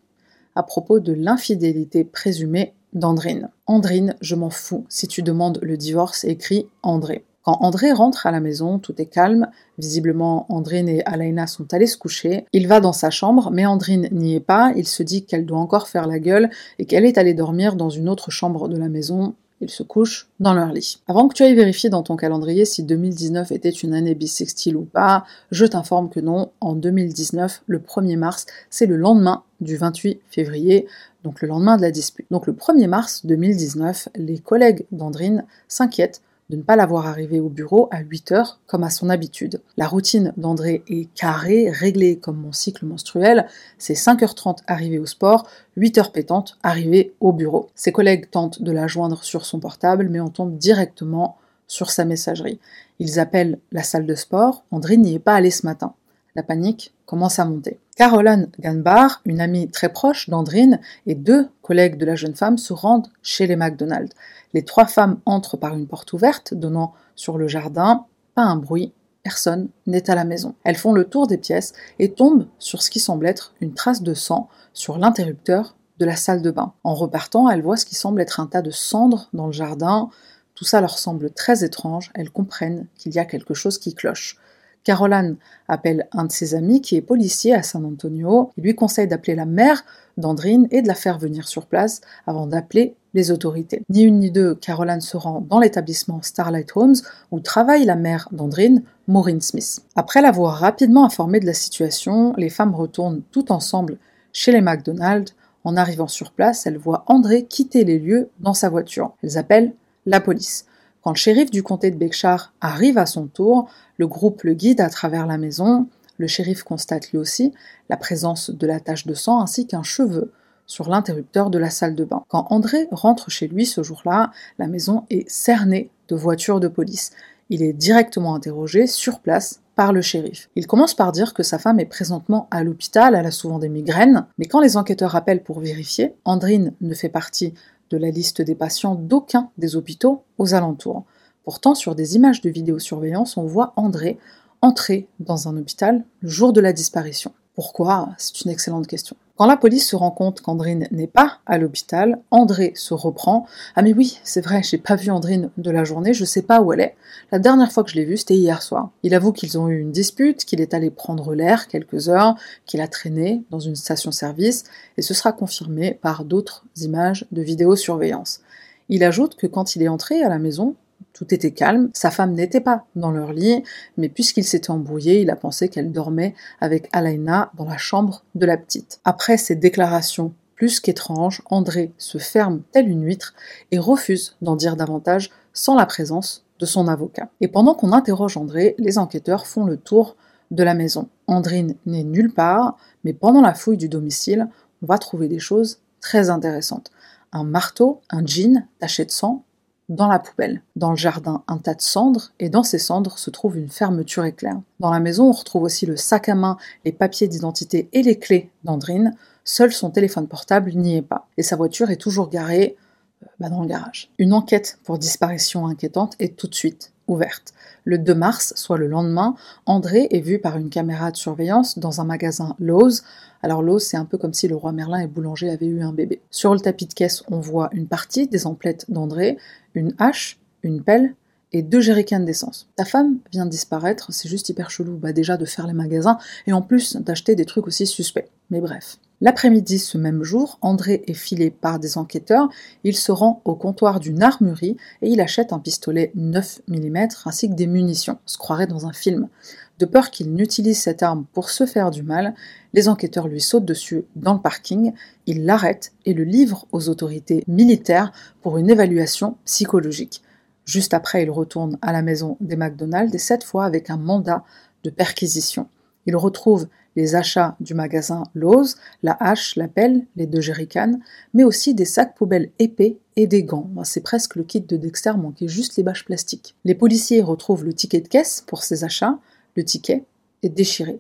à 0.56 0.64
propos 0.64 1.00
de 1.00 1.14
l'infidélité 1.14 2.04
présumée 2.04 2.74
d'Andrine. 2.94 3.50
Andrine, 3.68 4.16
je 4.20 4.34
m'en 4.34 4.50
fous 4.50 4.84
si 4.90 5.08
tu 5.08 5.22
demandes 5.22 5.60
le 5.62 5.78
divorce, 5.78 6.24
écrit 6.24 6.66
André. 6.82 7.24
Quand 7.44 7.58
André 7.62 7.92
rentre 7.92 8.26
à 8.26 8.32
la 8.32 8.40
maison, 8.40 8.80
tout 8.80 9.00
est 9.00 9.06
calme. 9.06 9.48
Visiblement, 9.78 10.48
Andrine 10.50 10.90
et 10.90 11.04
Alaina 11.06 11.46
sont 11.46 11.72
allés 11.72 11.88
se 11.88 11.98
coucher. 11.98 12.46
Il 12.52 12.68
va 12.68 12.80
dans 12.80 12.94
sa 12.94 13.12
chambre, 13.12 13.52
mais 13.52 13.66
Andrine 13.68 14.10
n'y 14.12 14.36
est 14.36 14.40
pas. 14.40 14.74
Il 14.76 14.88
se 14.88 15.02
dit 15.04 15.26
qu'elle 15.26 15.46
doit 15.46 15.60
encore 15.60 15.88
faire 15.88 16.08
la 16.08 16.20
gueule 16.20 16.50
et 16.78 16.86
qu'elle 16.86 17.06
est 17.06 17.18
allée 17.20 17.34
dormir 17.36 17.76
dans 17.76 17.90
une 17.90 18.10
autre 18.10 18.32
chambre 18.32 18.68
de 18.68 18.78
la 18.78 18.90
maison. 18.90 19.36
Ils 19.62 19.70
se 19.70 19.84
couchent 19.84 20.28
dans 20.40 20.54
leur 20.54 20.74
lit. 20.74 21.00
Avant 21.08 21.28
que 21.28 21.36
tu 21.36 21.44
ailles 21.44 21.56
vérifier 21.56 21.90
dans 21.90 22.04
ton 22.04 22.16
calendrier 22.16 22.66
si 22.66 22.84
2019 22.84 23.52
était 23.52 23.70
une 23.70 23.94
année 23.94 24.16
bissextile 24.16 24.76
ou 24.76 24.84
pas, 24.84 25.24
je 25.52 25.66
t'informe 25.66 26.10
que 26.10 26.20
non, 26.20 26.52
en 26.60 26.74
2019, 26.74 27.64
le 27.68 27.80
1er 27.80 28.18
mars, 28.18 28.48
c'est 28.70 28.88
le 28.88 28.98
lendemain 28.98 29.44
du 29.62 29.78
28 29.78 30.20
février, 30.30 30.88
donc 31.24 31.42
le 31.42 31.48
lendemain 31.48 31.78
de 31.78 31.84
la 31.84 31.92
dispute. 31.92 32.26
Donc 32.32 32.48
le 32.48 32.54
1er 32.54 32.88
mars 32.88 33.26
2019, 33.26 34.10
les 34.16 34.40
collègues 34.40 34.86
d'Andrine 34.92 35.46
s'inquiètent 35.68 36.22
de 36.52 36.58
ne 36.58 36.62
pas 36.62 36.76
l'avoir 36.76 37.08
arrivé 37.08 37.40
au 37.40 37.48
bureau 37.48 37.88
à 37.92 38.02
8 38.02 38.34
heures 38.34 38.60
comme 38.68 38.84
à 38.84 38.90
son 38.90 39.10
habitude. 39.10 39.62
La 39.78 39.88
routine 39.88 40.34
d'André 40.36 40.84
est 40.88 41.12
carrée, 41.16 41.72
réglée 41.72 42.18
comme 42.18 42.38
mon 42.38 42.52
cycle 42.52 42.86
menstruel. 42.86 43.48
C'est 43.78 43.94
5h30 43.94 44.58
arrivé 44.68 45.00
au 45.00 45.06
sport, 45.06 45.48
8h 45.78 46.12
pétante 46.12 46.58
arrivé 46.62 47.14
au 47.22 47.32
bureau. 47.32 47.70
Ses 47.74 47.94
collègues 47.94 48.30
tentent 48.30 48.62
de 48.62 48.72
la 48.72 48.88
joindre 48.88 49.24
sur 49.24 49.46
son 49.46 49.62
portable, 49.62 50.10
mais 50.10 50.20
on 50.20 50.30
tombe 50.30 50.58
directement 50.58 51.38
sur 51.68 51.90
sa 51.90 52.04
messagerie. 52.04 52.60
Ils 53.00 53.18
appellent 53.18 53.58
la 53.72 53.82
salle 53.82 54.06
de 54.06 54.16
sport. 54.16 54.66
André 54.72 54.98
n'y 54.98 55.16
est 55.16 55.20
pas 55.20 55.36
allé 55.36 55.52
ce 55.52 55.66
matin. 55.66 55.94
La 56.36 56.44
panique 56.44 56.94
commence 57.06 57.40
à 57.40 57.46
monter. 57.46 57.80
Caroline 57.98 58.50
Ganbar, 58.60 59.22
une 59.26 59.42
amie 59.42 59.70
très 59.70 59.90
proche 59.90 60.30
d'Andrine, 60.30 60.80
et 61.06 61.16
deux 61.16 61.50
collègues 61.62 61.98
de 61.98 62.06
la 62.06 62.16
jeune 62.16 62.36
femme 62.36 62.58
se 62.58 62.74
rendent 62.74 63.10
chez 63.22 63.48
les 63.48 63.58
McDonald's. 63.58 64.16
Les 64.54 64.64
trois 64.64 64.86
femmes 64.86 65.20
entrent 65.26 65.58
par 65.58 65.74
une 65.76 65.88
porte 65.88 66.14
ouverte 66.14 66.54
donnant 66.54 66.94
sur 67.16 67.38
le 67.38 67.48
jardin. 67.48 68.06
Pas 68.34 68.44
un 68.44 68.56
bruit, 68.56 68.94
personne 69.24 69.70
n'est 69.88 70.10
à 70.10 70.16
la 70.16 70.24
maison. 70.24 70.56
Elles 70.64 70.78
font 70.78 70.94
le 70.94 71.06
tour 71.06 71.28
des 71.28 71.38
pièces 71.38 71.74
et 72.00 72.14
tombent 72.14 72.48
sur 72.60 72.82
ce 72.82 72.90
qui 72.90 73.00
semble 73.00 73.28
être 73.28 73.54
une 73.62 73.74
trace 73.74 74.02
de 74.02 74.14
sang 74.14 74.50
sur 74.74 74.98
l'interrupteur 74.98 75.76
de 76.00 76.06
la 76.06 76.16
salle 76.16 76.42
de 76.42 76.50
bain. 76.50 76.74
En 76.84 76.96
repartant, 76.96 77.50
elles 77.50 77.62
voient 77.62 77.78
ce 77.78 77.86
qui 77.86 77.96
semble 77.96 78.22
être 78.22 78.40
un 78.40 78.48
tas 78.48 78.62
de 78.62 78.72
cendres 78.72 79.30
dans 79.34 79.48
le 79.48 79.52
jardin. 79.52 80.10
Tout 80.56 80.66
ça 80.66 80.82
leur 80.82 80.98
semble 80.98 81.30
très 81.30 81.64
étrange. 81.64 82.12
Elles 82.16 82.32
comprennent 82.32 82.88
qu'il 82.96 83.14
y 83.14 83.20
a 83.20 83.26
quelque 83.26 83.54
chose 83.54 83.78
qui 83.78 83.94
cloche. 83.94 84.38
Caroline 84.84 85.36
appelle 85.68 86.08
un 86.12 86.26
de 86.26 86.32
ses 86.32 86.56
amis 86.56 86.82
qui 86.82 86.96
est 86.96 87.02
policier 87.02 87.54
à 87.54 87.64
San 87.64 87.86
Antonio. 87.86 88.52
Il 88.58 88.64
lui 88.64 88.76
conseille 88.76 89.08
d'appeler 89.08 89.36
la 89.36 89.46
mère 89.46 89.84
d'Andrine 90.18 90.68
et 90.72 90.82
de 90.82 90.88
la 90.88 90.96
faire 90.96 91.20
venir 91.20 91.48
sur 91.48 91.66
place 91.66 92.02
avant 92.26 92.48
d'appeler 92.48 92.96
les 93.14 93.32
autorités. 93.32 93.84
Ni 93.90 94.04
une 94.04 94.20
ni 94.20 94.32
deux, 94.32 94.56
Caroline 94.56 95.02
se 95.02 95.18
rend 95.18 95.42
dans 95.42 95.60
l'établissement 95.60 96.22
Starlight 96.22 96.72
Homes 96.76 96.96
où 97.32 97.40
travaille 97.40 97.86
la 97.86 97.96
mère 97.96 98.28
d'Andrine, 98.32 98.84
Maureen 99.08 99.42
Smith. 99.42 99.82
Après 99.96 100.22
l'avoir 100.22 100.56
rapidement 100.56 101.06
informée 101.06 101.40
de 101.40 101.46
la 101.46 101.54
situation, 101.54 102.34
les 102.38 102.50
femmes 102.50 102.76
retournent 102.76 103.22
toutes 103.32 103.52
ensemble 103.52 103.98
chez 104.34 104.52
les 104.52 104.62
McDonald's. 104.62 105.36
En 105.64 105.78
arrivant 105.78 106.08
sur 106.08 106.32
place, 106.32 106.66
elles 106.66 106.78
voient 106.78 107.04
André 107.06 107.46
quitter 107.46 107.84
les 107.84 108.00
lieux 108.00 108.30
dans 108.40 108.56
sa 108.56 108.70
voiture. 108.70 109.14
Elles 109.22 109.38
appellent 109.38 109.74
la 110.08 110.20
police. 110.20 110.66
Quand 111.04 111.12
le 111.12 111.18
shérif 111.18 111.50
du 111.50 111.64
comté 111.64 111.90
de 111.90 111.98
Berkshire 111.98 112.54
arrive 112.62 112.98
à 112.98 113.06
son 113.06 113.28
tour, 113.28 113.70
le 113.98 114.08
groupe 114.08 114.44
le 114.44 114.54
guide 114.54 114.82
à 114.82 114.90
travers 114.90 115.26
la 115.26 115.38
maison. 115.38 115.88
Le 116.18 116.28
shérif 116.28 116.64
constate 116.64 117.12
lui 117.12 117.18
aussi 117.18 117.54
la 117.90 117.98
présence 117.98 118.52
de 118.52 118.68
la 118.68 118.80
tache 118.80 119.08
de 119.08 119.16
sang 119.16 119.42
ainsi 119.42 119.66
qu'un 119.66 119.84
cheveu 119.84 120.32
sur 120.68 120.90
l'interrupteur 120.90 121.50
de 121.50 121.58
la 121.58 121.70
salle 121.70 121.96
de 121.96 122.06
bain. 122.06 122.24
Quand 122.28 122.46
André 122.50 122.88
rentre 122.92 123.32
chez 123.32 123.48
lui 123.48 123.66
ce 123.66 123.82
jour-là, 123.84 124.32
la 124.60 124.68
maison 124.68 125.06
est 125.10 125.28
cernée 125.30 125.90
de 126.08 126.16
voitures 126.16 126.60
de 126.60 126.68
police. 126.68 127.12
Il 127.50 127.64
est 127.64 127.74
directement 127.74 128.36
interrogé 128.36 128.88
sur 128.88 129.20
place 129.20 129.62
par 129.76 129.92
le 129.92 130.02
shérif. 130.02 130.50
Il 130.56 130.68
commence 130.68 130.94
par 130.94 131.12
dire 131.12 131.34
que 131.34 131.44
sa 131.44 131.58
femme 131.58 131.80
est 131.80 131.86
présentement 131.86 132.48
à 132.52 132.64
l'hôpital, 132.64 133.16
elle 133.16 133.26
a 133.26 133.32
souvent 133.32 133.60
des 133.60 133.68
migraines, 133.68 134.26
mais 134.38 134.46
quand 134.46 134.62
les 134.62 134.78
enquêteurs 134.78 135.16
appellent 135.16 135.44
pour 135.44 135.60
vérifier, 135.60 136.14
Andrine 136.24 136.74
ne 136.80 136.94
fait 136.94 137.10
partie 137.10 137.54
de 137.92 137.98
la 137.98 138.10
liste 138.10 138.42
des 138.42 138.56
patients 138.56 138.96
d'aucun 138.96 139.50
des 139.58 139.76
hôpitaux 139.76 140.24
aux 140.38 140.54
alentours. 140.54 141.04
Pourtant, 141.44 141.76
sur 141.76 141.96
des 141.96 142.16
images 142.16 142.42
de 142.42 142.50
vidéosurveillance, 142.50 143.38
on 143.38 143.46
voit 143.46 143.74
André 143.76 144.18
entrer 144.62 145.08
dans 145.20 145.48
un 145.48 145.58
hôpital 145.58 146.06
le 146.22 146.30
jour 146.30 146.54
de 146.54 146.62
la 146.62 146.74
disparition. 146.74 147.34
Pourquoi? 147.56 148.10
C'est 148.18 148.42
une 148.42 148.52
excellente 148.52 148.88
question. 148.88 149.16
Quand 149.42 149.48
la 149.48 149.58
police 149.58 149.90
se 149.90 149.96
rend 149.96 150.12
compte 150.12 150.42
qu'Andrine 150.42 150.88
n'est 150.92 151.08
pas 151.08 151.40
à 151.48 151.58
l'hôpital, 151.58 152.20
André 152.30 152.74
se 152.76 152.94
reprend. 152.94 153.48
Ah 153.76 153.82
mais 153.82 153.92
oui, 153.92 154.20
c'est 154.24 154.42
vrai, 154.42 154.62
j'ai 154.62 154.78
pas 154.78 154.96
vu 154.96 155.10
Andrine 155.10 155.50
de 155.58 155.72
la 155.72 155.84
journée, 155.84 156.14
je 156.14 156.26
sais 156.26 156.44
pas 156.44 156.62
où 156.62 156.72
elle 156.74 156.82
est. 156.82 156.96
La 157.32 157.40
dernière 157.40 157.72
fois 157.72 157.84
que 157.84 157.90
je 157.90 157.96
l'ai 157.96 158.06
vue, 158.06 158.18
c'était 158.18 158.36
hier 158.36 158.62
soir. 158.62 158.92
Il 159.02 159.16
avoue 159.16 159.32
qu'ils 159.32 159.58
ont 159.58 159.68
eu 159.68 159.80
une 159.80 159.92
dispute, 159.92 160.46
qu'il 160.46 160.62
est 160.62 160.76
allé 160.76 160.92
prendre 160.92 161.34
l'air 161.34 161.68
quelques 161.68 162.08
heures, 162.08 162.36
qu'il 162.68 162.82
a 162.82 162.88
traîné 162.88 163.42
dans 163.50 163.60
une 163.60 163.76
station-service, 163.76 164.66
et 164.98 165.02
ce 165.02 165.16
sera 165.16 165.32
confirmé 165.32 165.98
par 166.00 166.24
d'autres 166.24 166.64
images 166.80 167.26
de 167.32 167.42
vidéosurveillance. 167.42 168.42
Il 168.90 169.04
ajoute 169.04 169.38
que 169.38 169.48
quand 169.48 169.76
il 169.76 169.82
est 169.82 169.88
entré 169.88 170.22
à 170.22 170.30
la 170.30 170.38
maison, 170.38 170.76
tout 171.14 171.34
était 171.34 171.52
calme, 171.52 171.90
sa 171.94 172.12
femme 172.12 172.34
n'était 172.34 172.62
pas 172.62 172.86
dans 172.96 173.12
leur 173.12 173.34
lit, 173.34 173.64
mais 173.98 174.10
puisqu'il 174.10 174.44
s'était 174.44 174.72
embrouillé, 174.72 175.22
il 175.22 175.30
a 175.30 175.36
pensé 175.36 175.70
qu'elle 175.70 175.92
dormait 175.92 176.36
avec 176.60 176.90
Alaina 176.92 177.52
dans 177.58 177.66
la 177.66 177.78
chambre 177.78 178.24
de 178.36 178.46
la 178.46 178.58
petite. 178.58 179.00
Après 179.04 179.38
ces 179.38 179.56
déclarations 179.56 180.34
plus 180.56 180.80
qu'étranges, 180.80 181.42
André 181.50 181.92
se 181.98 182.20
ferme 182.20 182.62
telle 182.72 182.88
une 182.88 183.04
huître 183.04 183.34
et 183.72 183.80
refuse 183.80 184.36
d'en 184.42 184.56
dire 184.56 184.76
davantage 184.76 185.32
sans 185.54 185.76
la 185.76 185.86
présence 185.86 186.46
de 186.60 186.66
son 186.68 186.88
avocat. 186.88 187.30
Et 187.42 187.48
pendant 187.48 187.74
qu'on 187.74 187.92
interroge 187.92 188.38
André, 188.38 188.76
les 188.78 189.00
enquêteurs 189.00 189.48
font 189.48 189.66
le 189.66 189.78
tour 189.78 190.16
de 190.52 190.64
la 190.64 190.76
maison. 190.76 191.10
Andrine 191.28 191.76
n'est 191.86 192.04
nulle 192.04 192.34
part, 192.34 192.78
mais 193.04 193.14
pendant 193.14 193.42
la 193.42 193.56
fouille 193.56 193.78
du 193.78 193.90
domicile, 193.90 194.50
on 194.84 194.86
va 194.86 194.98
trouver 194.98 195.28
des 195.28 195.40
choses 195.40 195.80
très 196.00 196.30
intéressantes. 196.30 196.92
un 197.32 197.44
marteau, 197.44 198.02
un 198.10 198.26
jean 198.26 198.68
taché 198.80 199.06
de 199.06 199.12
sang, 199.12 199.46
dans 199.92 200.08
la 200.08 200.20
poubelle. 200.20 200.64
Dans 200.78 200.92
le 200.92 200.96
jardin, 200.96 201.44
un 201.48 201.58
tas 201.58 201.74
de 201.74 201.82
cendres, 201.82 202.32
et 202.40 202.50
dans 202.50 202.64
ces 202.64 202.80
cendres 202.80 203.20
se 203.20 203.30
trouve 203.30 203.58
une 203.58 203.70
fermeture 203.70 204.24
éclair. 204.24 204.60
Dans 204.80 204.90
la 204.90 205.02
maison, 205.02 205.28
on 205.28 205.34
retrouve 205.34 205.64
aussi 205.64 205.86
le 205.86 205.98
sac 205.98 206.30
à 206.30 206.36
main, 206.36 206.58
les 206.86 206.94
papiers 206.94 207.28
d'identité 207.28 207.90
et 207.92 208.02
les 208.02 208.18
clés 208.18 208.50
d'Andrine. 208.64 209.16
Seul 209.44 209.74
son 209.74 209.92
téléphone 209.92 210.28
portable 210.28 210.72
n'y 210.74 210.96
est 210.96 211.02
pas. 211.02 211.28
Et 211.38 211.44
sa 211.44 211.58
voiture 211.58 211.92
est 211.92 211.98
toujours 211.98 212.30
garée 212.30 212.78
euh, 213.22 213.28
bah, 213.40 213.50
dans 213.50 213.62
le 213.62 213.68
garage. 213.68 214.10
Une 214.18 214.34
enquête 214.34 214.80
pour 214.86 214.98
disparition 214.98 215.68
inquiétante 215.68 216.16
est 216.20 216.38
tout 216.38 216.48
de 216.48 216.56
suite 216.56 216.91
ouverte. 217.08 217.54
Le 217.84 217.98
2 217.98 218.14
mars, 218.14 218.54
soit 218.56 218.78
le 218.78 218.88
lendemain, 218.88 219.36
André 219.66 220.08
est 220.12 220.20
vu 220.20 220.40
par 220.40 220.58
une 220.58 220.70
caméra 220.70 221.12
de 221.12 221.18
surveillance 221.18 221.80
dans 221.80 222.02
un 222.02 222.06
magasin 222.06 222.56
Lowe's. 222.60 223.04
Alors 223.44 223.62
Lowe's, 223.62 223.86
c'est 223.86 223.98
un 223.98 224.06
peu 224.06 224.18
comme 224.18 224.34
si 224.34 224.48
le 224.48 224.56
roi 224.56 224.72
Merlin 224.72 225.00
et 225.00 225.08
Boulanger 225.08 225.50
avaient 225.50 225.66
eu 225.66 225.82
un 225.82 225.94
bébé. 225.94 226.22
Sur 226.30 226.54
le 226.54 226.60
tapis 226.60 226.86
de 226.86 226.94
caisse, 226.94 227.24
on 227.30 227.40
voit 227.40 227.70
une 227.74 227.88
partie 227.88 228.28
des 228.28 228.46
emplettes 228.46 228.86
d'André, 228.90 229.38
une 229.74 229.94
hache, 229.98 230.40
une 230.64 230.84
pelle 230.84 231.16
et 231.54 231.64
deux 231.64 231.82
jerrycans 231.82 232.24
d'essence. 232.24 232.70
Ta 232.76 232.86
femme 232.86 233.18
vient 233.32 233.46
de 233.46 233.52
disparaître, 233.52 234.14
c'est 234.14 234.30
juste 234.30 234.50
hyper 234.50 234.70
chelou, 234.70 234.98
bah 234.98 235.12
déjà 235.12 235.38
de 235.38 235.46
faire 235.46 235.68
les 235.68 235.74
magasins 235.74 236.18
et 236.48 236.54
en 236.54 236.62
plus 236.62 236.96
d'acheter 236.96 237.36
des 237.36 237.46
trucs 237.46 237.68
aussi 237.68 237.88
suspects. 237.88 238.30
Mais 238.50 238.62
bref. 238.62 238.98
L'après-midi 239.22 239.78
ce 239.78 240.00
même 240.00 240.24
jour, 240.24 240.58
André 240.62 241.04
est 241.06 241.14
filé 241.14 241.52
par 241.52 241.78
des 241.78 242.00
enquêteurs, 242.00 242.50
il 242.84 242.98
se 242.98 243.12
rend 243.12 243.40
au 243.46 243.54
comptoir 243.54 244.00
d'une 244.00 244.24
armurerie 244.24 244.78
et 245.04 245.10
il 245.10 245.22
achète 245.22 245.54
un 245.54 245.60
pistolet 245.60 246.12
9 246.16 246.62
mm 246.68 247.08
ainsi 247.26 247.48
que 247.48 247.54
des 247.54 247.68
munitions, 247.68 248.18
on 248.26 248.28
se 248.28 248.40
croirait 248.40 248.66
dans 248.66 248.88
un 248.88 248.94
film. 248.94 249.30
De 249.78 249.86
peur 249.86 250.10
qu'il 250.10 250.34
n'utilise 250.34 250.80
cette 250.80 251.04
arme 251.04 251.26
pour 251.34 251.52
se 251.52 251.68
faire 251.68 251.92
du 251.92 252.02
mal, 252.02 252.34
les 252.74 252.90
enquêteurs 252.90 253.28
lui 253.28 253.42
sautent 253.42 253.66
dessus 253.66 254.06
dans 254.16 254.34
le 254.34 254.42
parking, 254.42 254.94
ils 255.28 255.46
l'arrêtent 255.46 255.94
et 256.06 256.14
le 256.16 256.24
livrent 256.24 256.66
aux 256.72 256.90
autorités 256.90 257.44
militaires 257.48 258.12
pour 258.42 258.58
une 258.58 258.72
évaluation 258.72 259.38
psychologique. 259.46 260.24
Juste 260.66 260.96
après, 260.96 261.24
il 261.24 261.30
retourne 261.30 261.78
à 261.84 261.92
la 261.92 262.02
maison 262.02 262.38
des 262.40 262.56
McDonald's 262.56 263.14
et 263.14 263.20
cette 263.20 263.44
fois 263.44 263.66
avec 263.66 263.92
un 263.92 263.98
mandat 263.98 264.44
de 264.84 264.90
perquisition. 264.90 265.68
Il 266.06 266.16
retrouve 266.16 266.68
les 266.96 267.16
achats 267.16 267.56
du 267.60 267.74
magasin 267.74 268.24
Lowe's, 268.34 268.76
la 269.04 269.16
hache, 269.20 269.56
la 269.56 269.68
pelle, 269.68 270.06
les 270.16 270.26
deux 270.26 270.42
jerrycans, 270.42 271.00
mais 271.34 271.44
aussi 271.44 271.74
des 271.74 271.86
sacs 271.86 272.16
poubelles 272.16 272.52
épais 272.60 272.98
et 273.16 273.28
des 273.28 273.44
gants. 273.44 273.70
C'est 273.84 274.02
presque 274.02 274.36
le 274.36 274.44
kit 274.44 274.62
de 274.62 274.78
Dexter, 274.78 275.14
manquait 275.18 275.48
juste 275.48 275.78
les 275.78 275.84
bâches 275.84 276.06
plastiques. 276.06 276.56
Les 276.66 276.76
policiers 276.76 277.22
retrouvent 277.22 277.64
le 277.64 277.74
ticket 277.74 278.02
de 278.02 278.08
caisse 278.08 278.44
pour 278.46 278.64
ces 278.64 278.84
achats, 278.84 279.20
le 279.56 279.64
ticket 279.64 280.04
est 280.44 280.50
déchiré. 280.50 281.00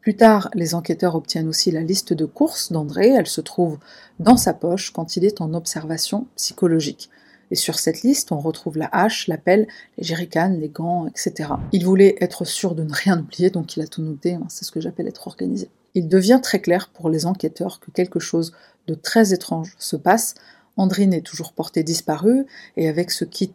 Plus 0.00 0.16
tard, 0.16 0.50
les 0.54 0.74
enquêteurs 0.74 1.14
obtiennent 1.14 1.48
aussi 1.48 1.70
la 1.70 1.82
liste 1.82 2.12
de 2.12 2.24
courses 2.24 2.72
d'André, 2.72 3.10
elle 3.10 3.28
se 3.28 3.40
trouve 3.40 3.78
dans 4.18 4.36
sa 4.36 4.52
poche 4.52 4.90
quand 4.90 5.16
il 5.16 5.24
est 5.24 5.40
en 5.40 5.54
observation 5.54 6.26
psychologique. 6.36 7.08
Et 7.52 7.54
sur 7.54 7.78
cette 7.78 8.00
liste, 8.00 8.32
on 8.32 8.38
retrouve 8.38 8.78
la 8.78 8.88
hache, 8.92 9.28
la 9.28 9.36
pelle, 9.36 9.68
les 9.98 10.04
jerrycans, 10.04 10.56
les 10.58 10.70
gants, 10.70 11.06
etc. 11.06 11.50
Il 11.72 11.84
voulait 11.84 12.16
être 12.22 12.46
sûr 12.46 12.74
de 12.74 12.82
ne 12.82 12.92
rien 12.92 13.20
oublier, 13.20 13.50
donc 13.50 13.76
il 13.76 13.82
a 13.82 13.86
tout 13.86 14.00
noté, 14.00 14.32
hein, 14.32 14.46
c'est 14.48 14.64
ce 14.64 14.72
que 14.72 14.80
j'appelle 14.80 15.06
être 15.06 15.26
organisé. 15.26 15.68
Il 15.94 16.08
devient 16.08 16.40
très 16.42 16.60
clair 16.62 16.88
pour 16.88 17.10
les 17.10 17.26
enquêteurs 17.26 17.78
que 17.78 17.90
quelque 17.90 18.20
chose 18.20 18.54
de 18.86 18.94
très 18.94 19.34
étrange 19.34 19.74
se 19.78 19.96
passe. 19.96 20.34
Andrine 20.78 21.12
est 21.12 21.20
toujours 21.20 21.52
portée 21.52 21.82
disparue, 21.82 22.46
et 22.78 22.88
avec 22.88 23.10
ce 23.10 23.26
kit 23.26 23.52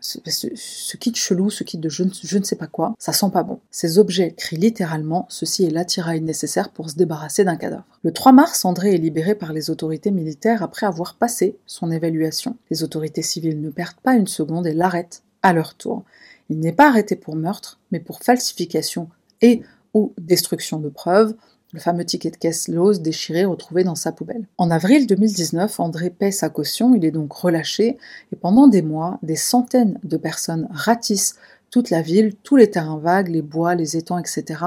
ce, 0.00 0.96
kit 0.96 1.14
chelou, 1.14 1.50
ce 1.50 1.64
kit 1.64 1.78
de 1.78 1.88
je 1.88 2.04
ne, 2.04 2.44
sais 2.44 2.56
pas 2.56 2.66
quoi, 2.66 2.94
ça 2.98 3.12
sent 3.12 3.30
pas 3.32 3.42
bon. 3.42 3.60
Ces 3.70 3.98
objets 3.98 4.32
crient 4.32 4.56
littéralement 4.56 5.26
ceci 5.28 5.64
est 5.64 5.70
l'attirail 5.70 6.20
nécessaire 6.20 6.70
pour 6.70 6.90
se 6.90 6.96
débarrasser 6.96 7.44
d'un 7.44 7.56
cadavre. 7.56 7.84
Le 8.02 8.12
3 8.12 8.32
mars, 8.32 8.64
André 8.64 8.94
est 8.94 8.98
libéré 8.98 9.34
par 9.34 9.52
les 9.52 9.70
autorités 9.70 10.10
militaires 10.10 10.62
après 10.62 10.86
avoir 10.86 11.14
passé 11.14 11.56
son 11.66 11.90
évaluation. 11.90 12.56
Les 12.70 12.82
autorités 12.82 13.22
civiles 13.22 13.60
ne 13.60 13.70
perdent 13.70 14.00
pas 14.02 14.14
une 14.14 14.26
seconde 14.26 14.66
et 14.66 14.74
l'arrêtent 14.74 15.22
à 15.42 15.52
leur 15.52 15.74
tour. 15.74 16.04
Il 16.48 16.58
n'est 16.58 16.72
pas 16.72 16.88
arrêté 16.88 17.16
pour 17.16 17.36
meurtre, 17.36 17.78
mais 17.92 18.00
pour 18.00 18.20
falsification 18.20 19.08
et 19.42 19.62
ou 19.94 20.12
destruction 20.18 20.78
de 20.78 20.88
preuves, 20.88 21.34
le 21.72 21.80
fameux 21.80 22.04
ticket 22.04 22.30
de 22.30 22.36
caisse 22.36 22.68
Lowe's 22.68 23.00
déchiré 23.00 23.44
retrouvé 23.44 23.84
dans 23.84 23.94
sa 23.94 24.12
poubelle. 24.12 24.46
En 24.58 24.70
avril 24.70 25.06
2019, 25.06 25.80
André 25.80 26.10
paie 26.10 26.32
sa 26.32 26.48
caution, 26.48 26.94
il 26.94 27.04
est 27.04 27.10
donc 27.10 27.32
relâché, 27.32 27.98
et 28.32 28.36
pendant 28.36 28.66
des 28.66 28.82
mois, 28.82 29.18
des 29.22 29.36
centaines 29.36 29.98
de 30.02 30.16
personnes 30.16 30.68
ratissent 30.70 31.36
toute 31.70 31.90
la 31.90 32.02
ville, 32.02 32.34
tous 32.42 32.56
les 32.56 32.70
terrains 32.70 32.98
vagues, 32.98 33.28
les 33.28 33.42
bois, 33.42 33.74
les 33.74 33.96
étangs, 33.96 34.18
etc. 34.18 34.64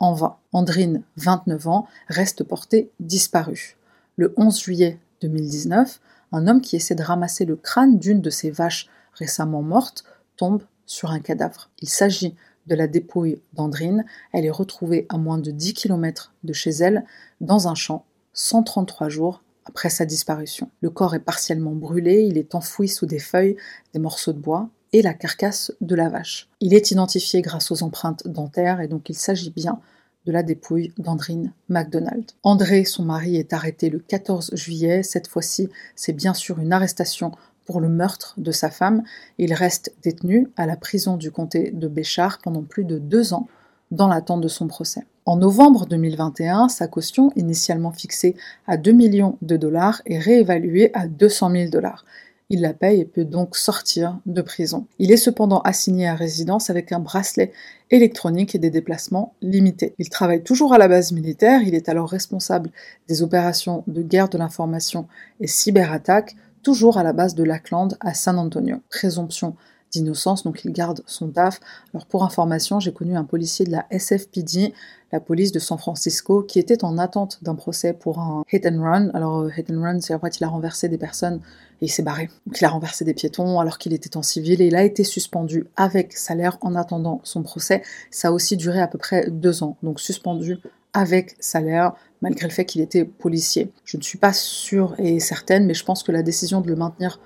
en 0.00 0.12
vain. 0.12 0.36
Andrine, 0.52 1.02
29 1.16 1.68
ans, 1.68 1.86
reste 2.08 2.42
portée 2.42 2.90
disparue. 2.98 3.76
Le 4.16 4.34
11 4.36 4.60
juillet 4.60 4.98
2019, 5.22 6.00
un 6.32 6.48
homme 6.48 6.60
qui 6.60 6.76
essaie 6.76 6.94
de 6.94 7.02
ramasser 7.02 7.44
le 7.44 7.56
crâne 7.56 7.98
d'une 7.98 8.20
de 8.20 8.30
ses 8.30 8.50
vaches 8.50 8.88
récemment 9.14 9.62
mortes 9.62 10.04
tombe 10.36 10.62
sur 10.86 11.12
un 11.12 11.20
cadavre. 11.20 11.70
Il 11.80 11.88
s'agit 11.88 12.34
de 12.70 12.74
la 12.76 12.86
dépouille 12.86 13.42
d'Andrine, 13.52 14.04
elle 14.32 14.46
est 14.46 14.50
retrouvée 14.50 15.04
à 15.10 15.18
moins 15.18 15.38
de 15.38 15.50
10 15.50 15.74
km 15.74 16.32
de 16.44 16.52
chez 16.52 16.70
elle, 16.70 17.04
dans 17.40 17.68
un 17.68 17.74
champ, 17.74 18.06
133 18.32 19.08
jours 19.08 19.42
après 19.66 19.90
sa 19.90 20.06
disparition. 20.06 20.70
Le 20.80 20.88
corps 20.88 21.14
est 21.14 21.20
partiellement 21.20 21.74
brûlé, 21.74 22.22
il 22.22 22.38
est 22.38 22.54
enfoui 22.54 22.88
sous 22.88 23.06
des 23.06 23.18
feuilles, 23.18 23.56
des 23.92 23.98
morceaux 23.98 24.32
de 24.32 24.38
bois 24.38 24.68
et 24.92 25.02
la 25.02 25.14
carcasse 25.14 25.72
de 25.80 25.94
la 25.94 26.08
vache. 26.08 26.48
Il 26.60 26.72
est 26.72 26.90
identifié 26.92 27.42
grâce 27.42 27.70
aux 27.70 27.82
empreintes 27.82 28.26
dentaires 28.26 28.80
et 28.80 28.88
donc 28.88 29.10
il 29.10 29.16
s'agit 29.16 29.50
bien 29.50 29.80
de 30.26 30.32
la 30.32 30.42
dépouille 30.42 30.92
d'Andrine 30.98 31.52
MacDonald. 31.68 32.24
André, 32.42 32.84
son 32.84 33.04
mari, 33.04 33.36
est 33.36 33.52
arrêté 33.52 33.88
le 33.88 33.98
14 33.98 34.54
juillet. 34.54 35.02
Cette 35.02 35.28
fois-ci, 35.28 35.68
c'est 35.96 36.12
bien 36.12 36.34
sûr 36.34 36.58
une 36.58 36.72
arrestation 36.72 37.32
pour 37.70 37.80
le 37.80 37.88
meurtre 37.88 38.34
de 38.36 38.50
sa 38.50 38.68
femme. 38.68 39.04
Il 39.38 39.54
reste 39.54 39.94
détenu 40.02 40.48
à 40.56 40.66
la 40.66 40.74
prison 40.74 41.16
du 41.16 41.30
comté 41.30 41.70
de 41.70 41.86
Béchard 41.86 42.40
pendant 42.42 42.64
plus 42.64 42.82
de 42.82 42.98
deux 42.98 43.32
ans 43.32 43.46
dans 43.92 44.08
l'attente 44.08 44.40
de 44.40 44.48
son 44.48 44.66
procès. 44.66 45.06
En 45.24 45.36
novembre 45.36 45.86
2021, 45.86 46.68
sa 46.68 46.88
caution, 46.88 47.30
initialement 47.36 47.92
fixée 47.92 48.34
à 48.66 48.76
2 48.76 48.90
millions 48.90 49.38
de 49.42 49.56
dollars, 49.56 50.02
est 50.04 50.18
réévaluée 50.18 50.90
à 50.94 51.06
200 51.06 51.50
000 51.52 51.70
dollars. 51.70 52.04
Il 52.48 52.62
la 52.62 52.74
paye 52.74 53.02
et 53.02 53.04
peut 53.04 53.24
donc 53.24 53.54
sortir 53.54 54.18
de 54.26 54.42
prison. 54.42 54.88
Il 54.98 55.12
est 55.12 55.16
cependant 55.16 55.60
assigné 55.60 56.08
à 56.08 56.16
résidence 56.16 56.70
avec 56.70 56.90
un 56.90 56.98
bracelet 56.98 57.52
électronique 57.92 58.56
et 58.56 58.58
des 58.58 58.70
déplacements 58.70 59.34
limités. 59.42 59.94
Il 60.00 60.08
travaille 60.08 60.42
toujours 60.42 60.74
à 60.74 60.78
la 60.78 60.88
base 60.88 61.12
militaire, 61.12 61.62
il 61.62 61.76
est 61.76 61.88
alors 61.88 62.10
responsable 62.10 62.70
des 63.06 63.22
opérations 63.22 63.84
de 63.86 64.02
guerre 64.02 64.28
de 64.28 64.38
l'information 64.38 65.06
et 65.38 65.46
cyberattaques 65.46 66.34
toujours 66.62 66.98
à 66.98 67.02
la 67.02 67.12
base 67.12 67.34
de 67.34 67.44
Lackland 67.44 67.96
à 68.00 68.14
San 68.14 68.38
Antonio. 68.38 68.80
Présomption 68.90 69.56
d'innocence, 69.92 70.44
donc 70.44 70.64
il 70.64 70.72
garde 70.72 71.02
son 71.06 71.28
taf. 71.28 71.60
Alors 71.94 72.06
pour 72.06 72.24
information, 72.24 72.80
j'ai 72.80 72.92
connu 72.92 73.16
un 73.16 73.24
policier 73.24 73.64
de 73.64 73.72
la 73.72 73.86
SFPD, 73.90 74.72
la 75.12 75.20
police 75.20 75.52
de 75.52 75.58
San 75.58 75.78
Francisco, 75.78 76.42
qui 76.42 76.58
était 76.58 76.84
en 76.84 76.98
attente 76.98 77.38
d'un 77.42 77.54
procès 77.54 77.92
pour 77.92 78.18
un 78.18 78.44
hit 78.52 78.66
and 78.66 78.82
run. 78.82 79.10
Alors 79.14 79.40
euh, 79.40 79.50
hit 79.56 79.70
and 79.70 79.80
run, 79.80 80.00
c'est 80.00 80.14
en 80.14 80.20
fait 80.20 80.38
il 80.38 80.44
a 80.44 80.48
renversé 80.48 80.88
des 80.88 80.98
personnes 80.98 81.40
et 81.80 81.86
il 81.86 81.88
s'est 81.88 82.02
barré. 82.02 82.28
Donc 82.46 82.60
il 82.60 82.64
a 82.64 82.68
renversé 82.68 83.04
des 83.04 83.14
piétons 83.14 83.58
alors 83.58 83.78
qu'il 83.78 83.92
était 83.92 84.16
en 84.16 84.22
civil 84.22 84.60
et 84.62 84.66
il 84.66 84.76
a 84.76 84.84
été 84.84 85.04
suspendu 85.04 85.66
avec 85.76 86.12
salaire 86.12 86.58
en 86.60 86.74
attendant 86.74 87.20
son 87.24 87.42
procès. 87.42 87.82
Ça 88.10 88.28
a 88.28 88.30
aussi 88.30 88.56
duré 88.56 88.80
à 88.80 88.86
peu 88.86 88.98
près 88.98 89.28
deux 89.30 89.62
ans, 89.62 89.76
donc 89.82 90.00
suspendu 90.00 90.58
avec 90.92 91.36
salaire, 91.40 91.92
malgré 92.20 92.46
le 92.46 92.52
fait 92.52 92.64
qu'il 92.64 92.80
était 92.80 93.04
policier. 93.04 93.70
Je 93.84 93.96
ne 93.96 94.02
suis 94.02 94.18
pas 94.18 94.32
sûre 94.32 94.94
et 94.98 95.20
certaine, 95.20 95.66
mais 95.66 95.74
je 95.74 95.84
pense 95.84 96.02
que 96.02 96.12
la 96.12 96.22
décision 96.22 96.60
de 96.60 96.68
le 96.68 96.76
maintenir, 96.76 97.20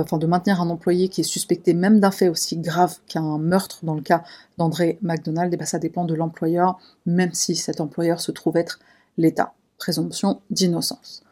enfin 0.00 0.18
de 0.18 0.26
maintenir 0.26 0.60
un 0.60 0.70
employé 0.70 1.08
qui 1.08 1.20
est 1.20 1.24
suspecté 1.24 1.74
même 1.74 2.00
d'un 2.00 2.10
fait 2.10 2.28
aussi 2.28 2.56
grave 2.56 2.96
qu'un 3.06 3.38
meurtre 3.38 3.80
dans 3.84 3.94
le 3.94 4.02
cas 4.02 4.24
d'André 4.58 4.98
eh 5.02 5.56
ben, 5.56 5.66
ça 5.66 5.78
dépend 5.78 6.04
de 6.04 6.14
l'employeur, 6.14 6.78
même 7.06 7.32
si 7.34 7.54
cet 7.56 7.80
employeur 7.80 8.20
se 8.20 8.32
trouve 8.32 8.56
être 8.56 8.78
l'État. 9.18 9.52
Présomption 9.78 10.40
d'innocence. 10.50 11.22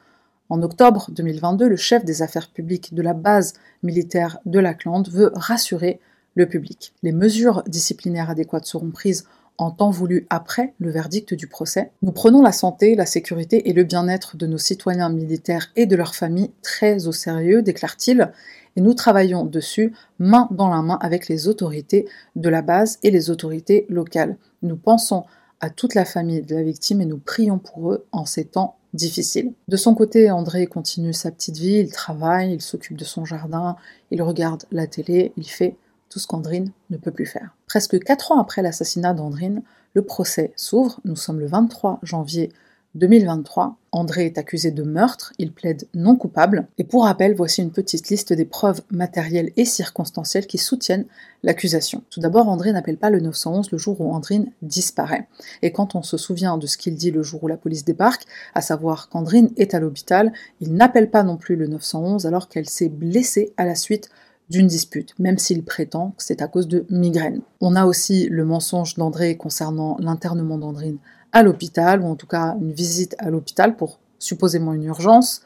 En 0.49 0.62
octobre 0.62 1.11
2022, 1.12 1.69
le 1.69 1.76
chef 1.76 2.05
des 2.05 2.23
affaires 2.23 2.50
publiques 2.50 2.93
de 2.93 3.02
la 3.02 3.14
base 3.14 3.55
militaire 3.83 4.38
de 4.47 4.59
Lackland 4.59 5.09
veut 5.09 5.31
rassurer 5.35 6.00
le 6.35 6.47
public. 6.47 6.93
Les 7.02 7.12
mesures 7.12 7.62
disciplinaires 7.67 8.31
adéquates 8.31 8.67
seront 8.67 8.90
prises 8.90 9.26
en 9.61 9.71
temps 9.71 9.90
voulu 9.90 10.26
après 10.31 10.75
le 10.79 10.90
verdict 10.90 11.35
du 11.35 11.47
procès. 11.47 11.93
Nous 12.02 12.12
prenons 12.12 12.40
la 12.40 12.52
santé, 12.52 12.95
la 12.95 13.05
sécurité 13.05 13.69
et 13.69 13.75
le 13.75 13.85
bien-être 13.85 14.37
de 14.38 14.47
nos 14.47 14.59
citoyens 14.59 15.11
militaires 15.11 15.71
et 15.76 15.85
de 15.85 15.97
leurs 15.97 16.14
familles 16.14 16.50
très 16.62 17.07
au 17.07 17.12
sérieux, 17.12 17.61
déclare-t-il, 17.61 18.33
et 18.76 18.81
nous 18.81 18.95
travaillons 18.95 19.45
dessus 19.45 19.93
main 20.19 20.49
dans 20.50 20.71
la 20.71 20.81
main 20.81 20.99
avec 21.02 21.29
les 21.29 21.47
autorités 21.47 22.09
de 22.37 22.49
la 22.49 22.62
base 22.62 22.99
et 23.02 23.11
les 23.11 23.29
autorités 23.29 23.85
locales. 23.90 24.38
Nous 24.62 24.76
pensons 24.76 25.25
à 25.61 25.69
toute 25.69 25.95
la 25.95 26.07
famille 26.07 26.40
de 26.40 26.55
la 26.55 26.62
victime 26.62 27.02
et 27.02 27.07
nous 27.07 27.19
prions 27.19 27.59
pour 27.59 27.93
eux 27.93 28.07
en 28.12 28.25
ces 28.25 28.47
temps 28.47 28.76
difficiles. 28.95 29.52
De 29.69 29.76
son 29.76 29.95
côté, 29.95 30.31
André 30.31 30.67
continue 30.67 31.12
sa 31.12 31.31
petite 31.31 31.59
vie, 31.59 31.81
il 31.81 31.93
travaille, 31.93 32.55
il 32.55 32.62
s'occupe 32.62 32.97
de 32.97 33.05
son 33.05 33.26
jardin, 33.26 33.76
il 34.11 34.23
regarde 34.23 34.64
la 34.73 34.87
télé, 34.87 35.33
il 35.37 35.49
fait 35.49 35.76
tout 36.11 36.19
ce 36.19 36.26
qu'Andrine 36.26 36.73
ne 36.90 36.99
peut 36.99 37.12
plus 37.12 37.26
faire. 37.26 37.57
Presque 37.67 37.99
quatre 38.00 38.33
ans 38.33 38.40
après 38.40 38.61
l'assassinat 38.61 39.14
d'Andrine, 39.14 39.62
le 39.95 40.02
procès 40.02 40.52
s'ouvre, 40.57 41.00
nous 41.05 41.17
sommes 41.17 41.40
le 41.40 41.47
23 41.47 42.00
janvier 42.02 42.52
2023. 42.97 43.76
André 43.93 44.26
est 44.26 44.38
accusé 44.38 44.71
de 44.71 44.83
meurtre, 44.83 45.33
il 45.38 45.52
plaide 45.52 45.87
non 45.95 46.17
coupable. 46.17 46.67
Et 46.79 46.85
pour 46.85 47.05
rappel, 47.05 47.35
voici 47.35 47.62
une 47.62 47.71
petite 47.71 48.09
liste 48.09 48.33
des 48.33 48.45
preuves 48.45 48.83
matérielles 48.90 49.52
et 49.57 49.64
circonstancielles 49.64 50.47
qui 50.47 50.59
soutiennent 50.59 51.07
l'accusation. 51.43 52.02
Tout 52.11 52.21
d'abord, 52.21 52.49
André 52.49 52.73
n'appelle 52.73 52.97
pas 52.97 53.11
le 53.11 53.21
911 53.21 53.71
le 53.71 53.79
jour 53.79 54.00
où 54.00 54.12
Andrine 54.12 54.50
disparaît. 54.62 55.29
Et 55.62 55.73
quand 55.73 55.95
on 55.95 56.02
se 56.02 56.17
souvient 56.17 56.59
de 56.59 56.67
ce 56.67 56.76
qu'il 56.76 56.95
dit 56.95 57.11
le 57.11 57.23
jour 57.23 57.45
où 57.45 57.49
la 57.49 57.57
police 57.57 57.85
débarque, 57.85 58.25
à 58.55 58.61
savoir 58.61 59.09
qu'Andrine 59.09 59.50
est 59.57 59.75
à 59.75 59.81
l'hôpital, 59.81 60.33
il 60.61 60.75
n'appelle 60.75 61.11
pas 61.11 61.23
non 61.23 61.37
plus 61.37 61.57
le 61.57 61.67
911 61.69 62.26
alors 62.26 62.49
qu'elle 62.49 62.69
s'est 62.69 62.88
blessée 62.88 63.52
à 63.57 63.64
la 63.64 63.75
suite 63.75 64.11
d'une 64.50 64.66
dispute, 64.66 65.14
même 65.19 65.38
s'il 65.38 65.62
prétend 65.62 66.11
que 66.16 66.25
c'est 66.25 66.42
à 66.42 66.49
cause 66.49 66.69
de 66.69 66.85
migraines. 66.90 67.40
On 67.61 67.76
a 67.76 67.87
aussi 67.87 68.28
le 68.28 68.45
mensonge 68.45 68.97
d'André 68.97 69.37
concernant 69.37 69.97
l'internement 70.00 70.59
d'Andrine 70.59 70.99
à 71.33 71.42
l'hôpital, 71.42 72.02
ou 72.02 72.07
en 72.07 72.16
tout 72.16 72.26
cas 72.26 72.57
une 72.61 72.73
visite 72.73 73.14
à 73.19 73.30
l'hôpital 73.30 73.76
pour 73.76 74.00
supposément 74.19 74.75
une 74.75 74.85
urgence. 74.85 75.42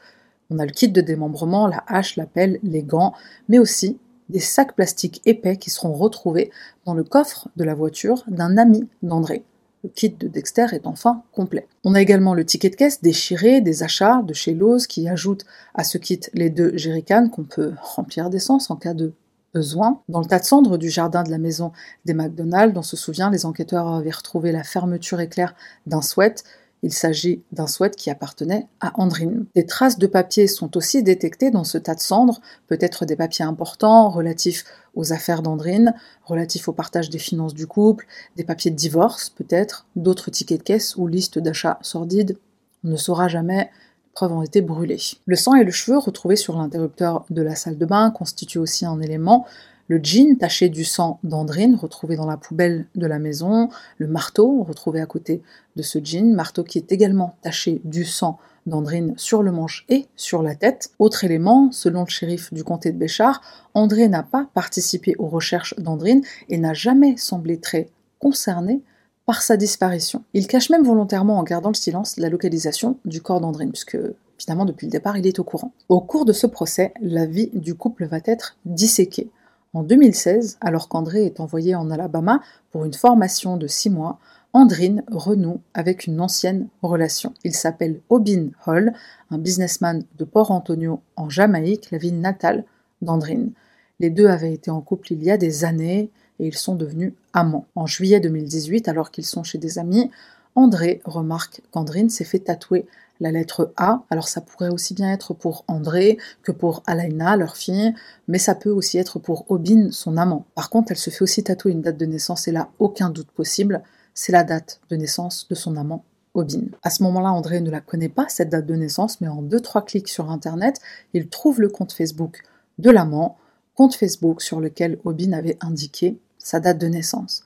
On 0.51 0.59
a 0.59 0.65
le 0.65 0.73
kit 0.73 0.89
de 0.89 1.01
démembrement, 1.01 1.67
la 1.67 1.85
hache, 1.87 2.17
la 2.17 2.27
pelle, 2.27 2.59
les 2.63 2.83
gants, 2.83 3.13
mais 3.49 3.59
aussi 3.59 3.99
des 4.31 4.41
sacs 4.41 4.75
plastiques 4.75 5.21
épais 5.27 5.59
qui 5.59 5.71
seront 5.71 5.93
retrouvés 5.93 6.51
dans 6.87 6.95
le 6.95 7.05
coffre 7.05 7.49
de 7.57 7.65
la 7.65 7.75
voiture 7.75 8.25
d'un 8.27 8.57
ami 8.57 8.89
d'André. 9.03 9.45
Le 9.85 9.91
kit 9.91 10.09
de 10.09 10.29
Dexter 10.29 10.69
est 10.73 10.87
enfin 10.87 11.23
complet. 11.31 11.69
On 11.85 11.95
a 11.95 12.01
également 12.01 12.33
le 12.33 12.47
ticket 12.47 12.71
de 12.71 12.75
caisse 12.75 13.03
déchiré 13.03 13.61
des 13.61 13.83
achats 13.83 14.23
de 14.23 14.33
chez 14.33 14.55
Lowe's 14.55 14.87
qui 14.87 15.11
ajoute 15.11 15.45
à 15.75 15.85
ce 15.85 15.99
kit 15.99 16.21
les 16.33 16.49
deux 16.49 16.75
jerrycans 16.79 17.29
qu'on 17.29 17.45
peut 17.45 17.75
remplir 17.83 18.31
d'essence 18.31 18.71
en 18.71 18.77
cas 18.77 18.95
de 18.95 19.13
besoin. 19.53 20.01
Dans 20.09 20.21
le 20.21 20.27
tas 20.27 20.39
de 20.39 20.45
cendres 20.45 20.79
du 20.79 20.89
jardin 20.89 21.23
de 21.23 21.31
la 21.31 21.37
maison 21.37 21.71
des 22.07 22.15
McDonald's, 22.15 22.79
on 22.79 22.83
se 22.83 22.97
souvient, 22.97 23.31
les 23.31 23.45
enquêteurs 23.45 23.87
avaient 23.89 24.11
retrouvé 24.11 24.53
la 24.53 24.65
fermeture 24.65 25.21
éclair 25.21 25.55
d'un 25.87 26.01
sweat 26.01 26.45
il 26.85 26.93
s'agit 26.93 27.43
d'un 27.51 27.67
sweat 27.67 27.97
qui 27.97 28.11
appartenait 28.11 28.67
à 28.83 28.93
Andrine. 29.01 29.47
Des 29.55 29.65
traces 29.65 29.99
de 29.99 30.07
papier 30.07 30.47
sont 30.47 30.77
aussi 30.77 31.03
détectées 31.03 31.51
dans 31.51 31.65
ce 31.65 31.79
tas 31.79 31.95
de 31.95 32.01
cendres, 32.01 32.43
peut-être 32.67 33.07
des 33.07 33.17
papiers 33.17 33.47
importants 33.47 34.11
relatifs 34.11 34.65
aux 34.95 35.11
affaires 35.15 35.41
d'Andrine, 35.41 35.95
relatifs 36.25 36.69
au 36.69 36.73
partage 36.73 37.09
des 37.09 37.19
finances 37.19 37.55
du 37.55 37.67
couple, 37.67 38.07
des 38.37 38.45
papiers 38.45 38.71
de 38.71 38.77
divorce 38.77 39.31
peut-être, 39.31 39.87
d'autres 39.97 40.31
tickets 40.31 40.59
de 40.59 40.63
caisse 40.63 40.95
ou 40.97 41.07
listes 41.07 41.39
d'achats 41.39 41.79
sordides. 41.81 42.37
On 42.85 42.89
ne 42.89 42.97
saura 42.97 43.29
jamais, 43.29 43.71
preuves 44.13 44.33
ont 44.33 44.43
été 44.43 44.61
brûlées. 44.61 45.01
Le 45.25 45.37
sang 45.37 45.55
et 45.55 45.65
le 45.65 45.71
cheveu 45.71 45.97
retrouvés 45.97 46.37
sur 46.37 46.59
l'interrupteur 46.59 47.25
de 47.31 47.41
la 47.41 47.55
salle 47.55 47.79
de 47.79 47.87
bain 47.87 48.11
constituent 48.11 48.59
aussi 48.59 48.85
un 48.85 49.01
élément 49.01 49.47
le 49.89 50.01
jean 50.03 50.37
taché 50.39 50.69
du 50.69 50.85
sang 50.85 51.19
d'Andrine, 51.25 51.75
retrouvé 51.75 52.17
dans 52.17 52.27
la 52.27 52.37
poubelle 52.37 52.87
de 52.95 53.07
la 53.07 53.19
maison, 53.19 53.69
le 53.99 54.07
marteau 54.07 54.63
retrouvé 54.63 55.01
à 55.01 55.07
côté 55.07 55.43
de 55.77 55.83
ce 55.83 55.99
jean, 56.03 56.35
marteau 56.35 56.65
qui 56.65 56.79
est 56.79 56.93
également 56.93 57.37
taché 57.43 57.81
du 57.85 58.05
sang 58.05 58.39
d'Andrine 58.67 59.15
sur 59.17 59.43
le 59.43 59.53
manche 59.53 59.85
et 59.89 60.07
sur 60.17 60.43
la 60.43 60.55
tête. 60.55 60.91
Autre 60.99 61.25
élément, 61.25 61.71
selon 61.71 62.05
le 62.05 62.09
shérif 62.09 62.53
du 62.53 62.65
comté 62.65 62.93
de 62.93 62.99
Béchard, 62.99 63.43
André 63.75 64.09
n'a 64.09 64.23
pas 64.23 64.49
participé 64.55 65.15
aux 65.19 65.29
recherches 65.29 65.75
d'Andrine 65.79 66.23
et 66.49 66.59
n'a 66.59 66.73
jamais 66.73 67.17
semblé 67.17 67.59
très 67.59 67.89
concerné 68.19 68.81
par 69.27 69.43
sa 69.43 69.57
disparition. 69.57 70.23
Il 70.35 70.47
cache 70.47 70.71
même 70.71 70.85
volontairement 70.85 71.39
en 71.39 71.43
gardant 71.43 71.71
le 71.71 71.75
silence 71.75 72.17
la 72.17 72.29
localisation 72.29 72.99
du 73.05 73.21
corps 73.21 73.41
d'Andrine, 73.41 73.71
puisque 73.71 73.99
finalement 74.39 74.65
depuis 74.65 74.87
le 74.87 74.93
départ 74.93 75.17
il 75.17 75.27
est 75.27 75.39
au 75.39 75.45
courant. 75.45 75.73
Au 75.89 76.01
cours 76.01 76.25
de 76.25 76.33
ce 76.33 76.47
procès, 76.47 76.93
la 77.01 77.27
vie 77.27 77.51
du 77.55 77.75
couple 77.75 78.07
va 78.07 78.19
être 78.25 78.57
disséquée. 78.65 79.31
En 79.75 79.83
2016, 79.83 80.59
alors 80.61 80.89
qu'André 80.89 81.27
est 81.27 81.41
envoyé 81.41 81.75
en 81.75 81.91
Alabama 81.91 82.41
pour 82.71 82.85
une 82.85 82.95
formation 82.95 83.57
de 83.57 83.67
six 83.67 83.91
mois, 83.91 84.21
Andrine 84.53 85.03
renoue 85.11 85.61
avec 85.75 86.07
une 86.07 86.21
ancienne 86.21 86.69
relation. 86.81 87.35
Il 87.43 87.55
s'appelle 87.55 88.01
Obin 88.09 88.51
Hall, 88.67 88.93
un 89.33 89.39
businessman 89.39 90.05
de 90.17 90.25
Port 90.25 90.53
Antonio 90.53 91.03
en 91.17 91.29
Jamaïque, 91.29 91.91
la 91.91 91.99
ville 91.99 92.21
natale 92.21 92.65
d'Andrine. 93.03 93.51
Les 93.99 94.11
deux 94.11 94.29
avaient 94.29 94.53
été 94.53 94.71
en 94.71 94.81
couple 94.81 95.13
il 95.13 95.25
y 95.25 95.31
a 95.33 95.37
des 95.37 95.65
années 95.65 96.11
et 96.39 96.47
ils 96.47 96.57
sont 96.57 96.77
devenus 96.77 97.15
amants. 97.33 97.67
En 97.75 97.87
juillet 97.87 98.21
2018, 98.21 98.87
alors 98.87 99.11
qu'ils 99.11 99.27
sont 99.27 99.43
chez 99.43 99.59
des 99.59 99.81
amis, 99.81 100.09
André 100.55 101.01
remarque 101.05 101.63
qu'Andrine 101.71 102.11
s'est 102.11 102.25
fait 102.25 102.39
tatouer 102.39 102.87
la 103.21 103.33
lettre 103.33 103.73
A. 103.77 104.03
Alors 104.11 104.29
ça 104.29 104.41
pourrait 104.41 104.69
aussi 104.69 104.95
bien 104.95 105.13
être 105.13 105.35
pour 105.35 105.65
André 105.69 106.19
que 106.43 106.53
pour 106.53 106.83
Alaina, 106.87 107.37
leur 107.37 107.57
fille, 107.57 107.95
mais 108.29 108.39
ça 108.39 108.55
peut 108.55 108.71
aussi 108.71 108.99
être 108.99 109.19
pour 109.19 109.51
Obin, 109.51 109.91
son 109.91 110.17
amant. 110.17 110.47
Par 110.55 110.71
contre, 110.71 110.93
elle 110.93 110.99
se 110.99 111.11
fait 111.11 111.23
aussi 111.23 111.43
tatouer 111.43 111.73
une 111.73 111.83
date 111.83 111.97
de 111.97 112.07
naissance 112.07 112.49
et 112.49 112.53
là, 112.53 112.71
aucun 112.79 113.11
doute 113.11 113.31
possible, 113.31 113.83
c'est 114.15 114.33
la 114.33 114.45
date 114.45 114.81
de 114.91 114.97
naissance 114.97 115.49
de 115.49 115.55
son 115.55 115.77
amant. 115.77 116.05
Obin. 116.35 116.63
À 116.83 116.91
ce 116.91 117.05
moment-là, 117.05 117.33
André 117.33 117.61
ne 117.61 117.71
la 117.71 117.81
connaît 117.81 118.09
pas, 118.09 118.27
cette 118.29 118.49
date 118.49 118.67
de 118.67 118.75
naissance, 118.75 119.21
mais 119.21 119.29
en 119.29 119.41
deux 119.41 119.61
trois 119.61 119.85
clics 119.85 120.09
sur 120.09 120.31
Internet, 120.31 120.81
il 121.13 121.29
trouve 121.29 121.61
le 121.61 121.69
compte 121.69 121.93
Facebook 121.93 122.43
de 122.79 122.91
l'amant, 122.91 123.39
compte 123.77 123.95
Facebook 123.95 124.43
sur 124.43 124.61
lequel 124.61 124.99
Obin 125.05 125.33
avait 125.33 125.57
indiqué 125.61 126.19
sa 126.39 126.59
date 126.59 126.79
de 126.79 126.89
naissance. 126.89 127.45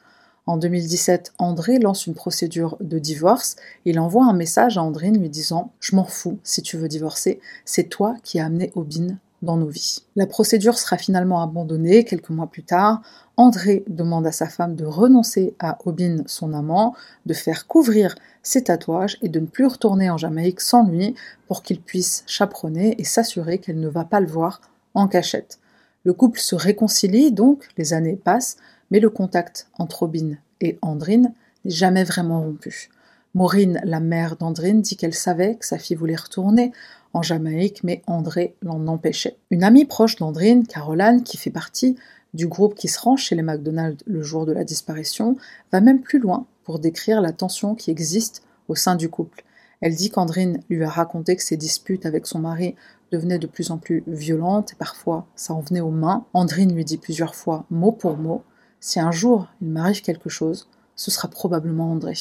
En 0.49 0.57
2017, 0.57 1.35
André 1.37 1.79
lance 1.79 2.07
une 2.07 2.15
procédure 2.15 2.79
de 2.81 2.99
divorce. 2.99 3.57
Il 3.85 4.01
envoie 4.01 4.25
un 4.25 4.33
message 4.33 4.79
à 4.79 4.83
Andrine 4.83 5.21
lui 5.21 5.29
disant 5.29 5.73
Je 5.79 5.95
m'en 5.95 6.07
fous 6.07 6.39
si 6.43 6.63
tu 6.63 6.79
veux 6.79 6.89
divorcer, 6.89 7.39
c'est 7.67 7.91
toi 7.91 8.17
qui 8.23 8.41
as 8.41 8.47
amené 8.47 8.73
Obin 8.75 9.19
dans 9.43 9.59
nos 9.59 9.67
vies. 9.67 10.05
La 10.17 10.27
procédure 10.27 10.79
sera 10.79 10.97
finalement 10.97 11.43
abandonnée 11.43 12.03
quelques 12.05 12.31
mois 12.31 12.47
plus 12.47 12.63
tard. 12.63 13.03
André 13.37 13.85
demande 13.89 14.27
à 14.27 14.33
sa 14.33 14.49
femme 14.49 14.75
de 14.75 14.87
renoncer 14.87 15.55
à 15.59 15.77
Obin, 15.85 16.23
son 16.25 16.55
amant, 16.55 16.95
de 17.27 17.35
faire 17.35 17.67
couvrir 17.67 18.15
ses 18.43 18.65
tatouages 18.65 19.19
et 19.21 19.29
de 19.29 19.41
ne 19.41 19.47
plus 19.47 19.67
retourner 19.67 20.09
en 20.09 20.17
Jamaïque 20.17 20.63
sans 20.63 20.89
lui 20.89 21.15
pour 21.47 21.63
qu'il 21.63 21.83
puisse 21.83 22.25
chaperonner 22.27 22.99
et 22.99 23.05
s'assurer 23.05 23.59
qu'elle 23.59 23.81
ne 23.81 23.89
va 23.89 24.07
pas 24.07 24.21
le 24.21 24.27
voir 24.27 24.63
en 24.95 25.09
cachette. 25.09 25.59
Le 26.05 26.15
couple 26.15 26.41
se 26.41 26.55
réconcilie 26.55 27.33
donc, 27.33 27.69
les 27.77 27.93
années 27.93 28.17
passent, 28.17 28.57
mais 28.91 29.01
le 29.01 29.11
contact 29.11 29.69
entre 29.79 30.01
Robin 30.01 30.37
et 30.61 30.79
Andrine 30.83 31.33
n'est 31.65 31.71
jamais 31.71 32.05
vraiment 32.05 32.41
rompu. 32.41 32.91
Maureen, 33.35 33.81
la 33.85 34.01
mère 34.01 34.37
d'Andrine, 34.37 34.81
dit 34.81 34.97
qu'elle 34.97 35.15
savait 35.15 35.57
que 35.57 35.67
sa 35.67 35.79
fille 35.79 35.97
voulait 35.97 36.17
retourner 36.17 36.73
en 37.13 37.23
Jamaïque, 37.23 37.85
mais 37.85 38.03
André 38.07 38.55
l'en 38.63 38.87
empêchait. 38.87 39.37
Une 39.51 39.65
amie 39.65 39.85
proche 39.85 40.17
d'Andrine, 40.17 40.67
Caroline, 40.67 41.23
qui 41.23 41.37
fait 41.37 41.51
partie 41.51 41.97
du 42.35 42.47
groupe 42.47 42.75
qui 42.75 42.89
se 42.89 43.01
rend 43.01 43.17
chez 43.17 43.35
les 43.35 43.43
McDonald's 43.43 44.03
le 44.07 44.23
jour 44.23 44.47
de 44.47 44.53
la 44.53 44.65
disparition, 44.65 45.37
va 45.73 45.81
même 45.81 46.01
plus 46.01 46.19
loin 46.19 46.47
pour 46.65 46.79
décrire 46.79 47.21
la 47.21 47.33
tension 47.33 47.75
qui 47.75 47.91
existe 47.91 48.43
au 48.69 48.75
sein 48.75 48.97
du 48.97 49.09
couple. 49.09 49.45
Elle 49.81 49.95
dit 49.95 50.11
qu'Andrine 50.11 50.61
lui 50.69 50.83
a 50.85 50.91
raconté 50.91 51.37
que 51.37 51.43
ses 51.43 51.57
disputes 51.57 52.05
avec 52.05 52.27
son 52.27 52.41
mari 52.41 52.75
devenaient 53.13 53.39
de 53.39 53.47
plus 53.47 53.71
en 53.71 53.79
plus 53.79 54.03
violentes 54.07 54.73
et 54.73 54.77
parfois 54.77 55.27
ça 55.37 55.55
en 55.55 55.61
venait 55.61 55.81
aux 55.81 55.91
mains. 55.91 56.27
Andrine 56.35 56.75
lui 56.75 56.85
dit 56.85 56.99
plusieurs 56.99 57.35
fois, 57.35 57.65
mot 57.71 57.93
pour 57.93 58.17
mot, 58.17 58.43
si 58.81 59.01
un 59.01 59.11
jour 59.11 59.49
il 59.61 59.69
m'arrive 59.69 60.03
quelque 60.03 60.29
chose, 60.29 60.69
ce 60.97 61.11
sera 61.11 61.29
probablement 61.29 61.93
André. 61.93 62.15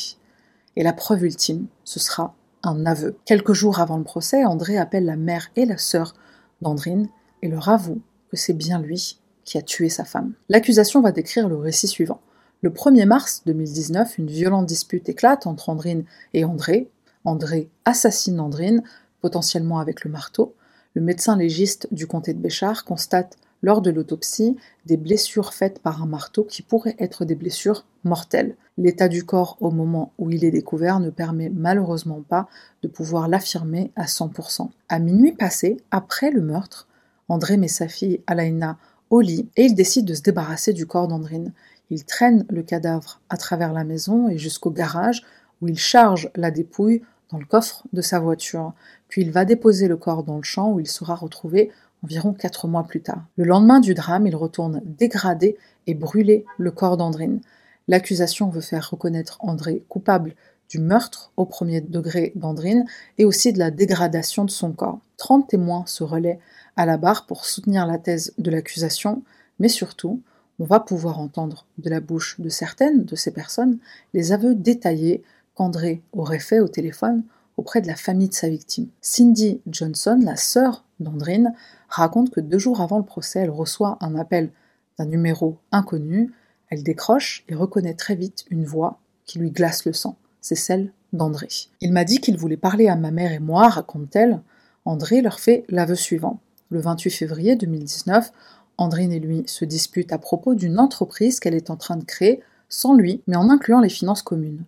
Et 0.76 0.84
la 0.84 0.93
preuve 0.93 1.26
ultime, 1.26 1.67
ce 1.84 2.00
sera 2.00 2.36
un 2.63 2.86
aveu. 2.86 3.17
Quelques 3.26 3.54
jours 3.54 3.80
avant 3.80 3.98
le 3.98 4.04
procès, 4.04 4.46
André 4.46 4.78
appelle 4.78 5.06
la 5.06 5.15
mère 5.15 5.50
et 5.56 5.65
la 5.65 5.78
sœur 5.78 6.13
d'Andrine 6.62 7.10
et 7.41 7.48
leur 7.48 7.70
avoue 7.70 8.02
que 8.30 8.38
c'est 8.38 8.54
bien 8.54 8.80
lui 8.80 9.20
qui 9.43 9.58
a 9.58 9.62
tué 9.62 9.89
sa 9.89 10.04
femme. 10.04 10.34
L'accusation 10.50 11.02
va 11.02 11.12
décrire 11.12 11.48
le 11.48 11.58
récit 11.58 11.88
suivant. 11.88 12.22
Le 12.62 12.70
1er 12.70 13.06
mars 13.06 13.43
2019, 13.46 14.17
une 14.17 14.28
violente 14.28 14.65
dispute 14.65 15.08
éclate 15.10 15.48
entre 15.48 15.70
Andrine 15.70 16.06
et 16.34 16.43
André. 16.43 16.89
André 17.24 17.70
assassine 17.86 18.39
Andrine, 18.39 18.84
potentiellement 19.22 19.80
avec 19.80 20.04
le 20.04 20.12
marteau. 20.12 20.56
Le 20.93 21.02
médecin 21.02 21.38
légiste 21.38 21.88
du 21.91 22.08
comté 22.08 22.34
de 22.34 22.39
Béchard 22.39 22.84
constate 22.84 23.38
lors 23.62 23.82
de 23.82 23.89
l'autopsie 23.89 24.56
des 24.86 24.98
blessures 24.98 25.54
faites 25.54 25.80
par 25.80 26.02
un 26.02 26.06
marteau 26.06 26.43
qui 26.43 26.62
pourraient 26.62 26.96
être 27.00 27.26
des 27.26 27.36
blessures 27.36 27.86
mortelles. 28.04 28.56
L'état 28.78 29.08
du 29.08 29.26
corps 29.26 29.58
au 29.60 29.72
moment 29.72 30.13
où 30.17 30.30
il 30.30 30.46
est 30.46 30.52
découvert 30.52 31.00
ne 31.00 31.10
permet 31.10 31.50
malheureusement 31.50 32.22
pas 32.28 32.48
de 32.84 32.88
pouvoir 32.88 33.28
l'affirmer 33.28 33.91
à 33.96 34.06
100%. 34.06 34.70
À 34.89 35.00
minuit 35.00 35.32
passé, 35.34 35.78
après 35.91 36.32
le 36.32 36.41
meurtre, 36.41 36.88
André 37.30 37.58
met 37.58 37.67
sa 37.67 37.88
fille 37.88 38.22
Alaina 38.28 38.78
au 39.10 39.22
lit 39.22 39.50
et 39.56 39.63
il 39.63 39.76
décide 39.76 40.06
de 40.06 40.13
se 40.13 40.22
débarrasser 40.22 40.74
du 40.74 40.86
corps 40.86 41.08
d'Andrine. 41.08 41.54
Il 41.89 42.06
traîne 42.06 42.46
le 42.50 42.63
cadavre 42.63 43.22
à 43.30 43.38
travers 43.38 43.74
la 43.74 43.84
maison 43.84 44.30
et 44.30 44.38
jusqu'au 44.38 44.72
garage 44.72 45.24
où 45.62 45.67
il 45.67 45.78
charge 45.78 46.30
la 46.36 46.52
dépouille 46.52 47.02
dans 47.32 47.39
le 47.39 47.46
coffre 47.46 47.84
de 47.93 48.02
sa 48.02 48.20
voiture. 48.20 48.74
Puis 49.08 49.22
il 49.22 49.32
va 49.32 49.46
déposer 49.46 49.88
le 49.88 49.98
corps 49.98 50.24
dans 50.24 50.38
le 50.38 50.43
champ 50.43 50.72
où 50.72 50.80
il 50.80 50.88
sera 50.88 51.15
retrouvé 51.15 51.72
environ 52.04 52.34
quatre 52.34 52.68
mois 52.68 52.84
plus 52.84 53.02
tard. 53.02 53.26
Le 53.38 53.46
lendemain 53.46 53.80
du 53.80 53.94
drame, 53.94 54.28
il 54.28 54.36
retourne 54.36 54.82
dégrader 54.86 55.58
et 55.88 55.94
brûler 55.94 56.46
le 56.58 56.72
corps 56.72 56.98
d'Andrine. 56.98 57.42
L'accusation 57.88 58.50
veut 58.50 58.62
faire 58.62 58.90
reconnaître 58.90 59.38
André 59.40 59.84
coupable 59.90 60.36
du 60.70 60.80
meurtre 60.80 61.32
au 61.38 61.46
premier 61.46 61.82
degré 61.82 62.34
d'Andrine 62.36 62.86
et 63.18 63.26
aussi 63.26 63.54
de 63.54 63.60
la 63.60 63.72
dégradation 63.72 64.44
de 64.44 64.52
son 64.52 64.74
corps. 64.74 65.00
Trente 65.16 65.48
témoins 65.48 65.86
se 65.86 66.04
relaient 66.04 66.40
à 66.76 66.86
la 66.86 66.98
barre 66.98 67.26
pour 67.26 67.46
soutenir 67.46 67.86
la 67.86 67.98
thèse 67.98 68.34
de 68.38 68.52
l'accusation, 68.52 69.24
mais 69.60 69.70
surtout, 69.70 70.22
on 70.60 70.66
va 70.66 70.80
pouvoir 70.80 71.20
entendre 71.20 71.66
de 71.78 71.90
la 71.90 72.00
bouche 72.00 72.40
de 72.40 72.50
certaines 72.50 73.06
de 73.06 73.16
ces 73.16 73.32
personnes 73.32 73.78
les 74.14 74.32
aveux 74.32 74.56
détaillés 74.56 75.24
qu'André 75.56 76.02
aurait 76.14 76.40
fait 76.40 76.60
au 76.60 76.68
téléphone 76.68 77.24
auprès 77.58 77.82
de 77.82 77.88
la 77.88 77.96
famille 77.96 78.30
de 78.30 78.34
sa 78.34 78.50
victime. 78.50 78.88
Cindy 79.02 79.62
Johnson, 79.68 80.20
la 80.24 80.36
sœur 80.36 80.84
d'Andrine, 81.00 81.54
raconte 81.88 82.32
que 82.32 82.39
deux 82.39 82.60
jours 82.60 82.82
avant 82.82 82.97
le 82.97 83.06
procès, 83.06 83.39
elle 83.39 83.50
reçoit 83.50 83.97
un 84.02 84.15
appel 84.15 84.52
d'un 84.97 85.06
numéro 85.06 85.58
inconnu. 85.71 86.34
Elle 86.69 86.84
décroche 86.84 87.43
et 87.47 87.56
reconnaît 87.56 87.93
très 87.93 88.15
vite 88.15 88.45
une 88.50 88.65
voix 88.65 89.00
qui 89.26 89.39
lui 89.39 89.52
glace 89.52 89.86
le 89.86 89.93
sang. 89.93 90.17
C'est 90.41 90.56
celle 90.56 90.91
d'André. 91.13 91.47
Il 91.82 91.93
m'a 91.93 92.04
dit 92.04 92.19
qu'il 92.19 92.38
voulait 92.38 92.58
parler 92.58 92.88
à 92.88 92.95
ma 92.95 93.12
mère 93.12 93.32
et 93.32 93.39
moi, 93.39 93.69
raconte-t-elle. 93.69 94.41
André 94.86 95.21
leur 95.21 95.39
fait 95.39 95.65
l'aveu 95.69 95.95
suivant. 95.95 96.39
Le 96.69 96.80
28 96.80 97.12
février 97.12 97.56
2019, 97.56 98.32
Andrine 98.78 99.12
et 99.12 99.19
lui 99.19 99.43
se 99.47 99.65
disputent 99.65 100.13
à 100.13 100.17
propos 100.17 100.54
d'une 100.54 100.80
entreprise 100.80 101.39
qu'elle 101.39 101.56
est 101.56 101.69
en 101.69 101.78
train 101.78 101.97
de 101.97 102.04
créer 102.04 102.41
sans 102.69 102.95
lui, 102.95 103.21
mais 103.28 103.38
en 103.38 103.50
incluant 103.50 103.80
les 103.80 103.89
finances 103.89 104.21
communes. 104.21 104.63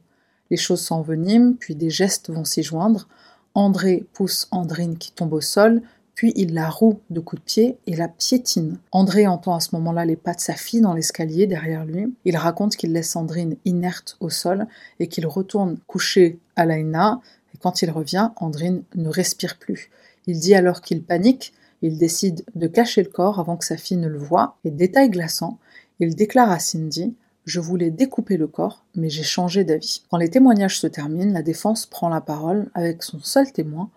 Les 0.50 0.58
choses 0.58 0.82
s'enveniment, 0.82 1.54
puis 1.60 1.76
des 1.76 1.90
gestes 1.90 2.32
vont 2.32 2.46
s'y 2.46 2.64
joindre. 2.64 3.08
André 3.54 4.06
pousse 4.14 4.48
Andrine 4.52 4.98
qui 4.98 5.12
tombe 5.12 5.34
au 5.34 5.42
sol, 5.42 5.82
puis 6.20 6.34
il 6.36 6.54
la 6.54 6.70
roue 6.70 7.00
de 7.10 7.22
coups 7.22 7.42
de 7.42 7.46
pied 7.46 7.78
et 7.88 7.96
la 7.96 8.10
piétine. 8.10 8.78
André 8.92 9.26
entend 9.26 9.56
à 9.56 9.62
ce 9.62 9.74
moment-là 9.76 10.04
les 10.04 10.18
pas 10.18 10.34
de 10.34 10.42
sa 10.42 10.54
fille 10.54 10.82
dans 10.82 10.94
l'escalier 10.94 11.48
derrière 11.48 11.86
lui. 11.86 12.14
Il 12.26 12.36
raconte 12.36 12.76
qu'il 12.76 12.92
laisse 12.92 13.16
Andrine 13.16 13.56
inerte 13.64 14.18
au 14.20 14.30
sol 14.30 14.68
et 15.00 15.08
qu'il 15.08 15.26
retourne 15.26 15.78
coucher 15.88 16.38
à 16.58 16.66
l'Aina. 16.66 17.22
Et 17.56 17.58
quand 17.58 17.82
il 17.84 17.90
revient, 17.90 18.32
Andrine 18.36 18.84
ne 18.96 19.08
respire 19.08 19.58
plus. 19.58 19.92
Il 20.28 20.42
dit 20.42 20.56
alors 20.56 20.82
qu'il 20.82 21.04
panique. 21.04 21.54
Il 21.82 21.98
décide 21.98 22.44
de 22.54 22.68
cacher 22.68 23.02
le 23.02 23.10
corps 23.10 23.40
avant 23.40 23.56
que 23.56 23.64
sa 23.64 23.78
fille 23.78 23.96
ne 23.96 24.10
le 24.10 24.20
voie. 24.20 24.58
Et 24.66 24.72
détail 24.72 25.10
glaçant, 25.10 25.58
il 26.02 26.16
déclare 26.16 26.52
à 26.52 26.60
Cindy 26.60 27.16
je 27.46 27.60
voulais 27.60 27.90
découper 27.90 28.38
le 28.38 28.46
corps, 28.46 28.84
mais 28.96 29.10
j'ai 29.10 29.24
changé 29.24 29.64
d'avis. 29.64 30.04
Quand 30.12 30.18
les 30.18 30.30
témoignages 30.30 30.80
se 30.80 30.86
terminent, 30.86 31.34
la 31.34 31.42
défense 31.42 31.88
prend 31.88 32.10
la 32.10 32.22
parole 32.22 32.70
avec 32.76 33.02
son 33.02 33.20
seul 33.20 33.52
témoin, 33.52 33.90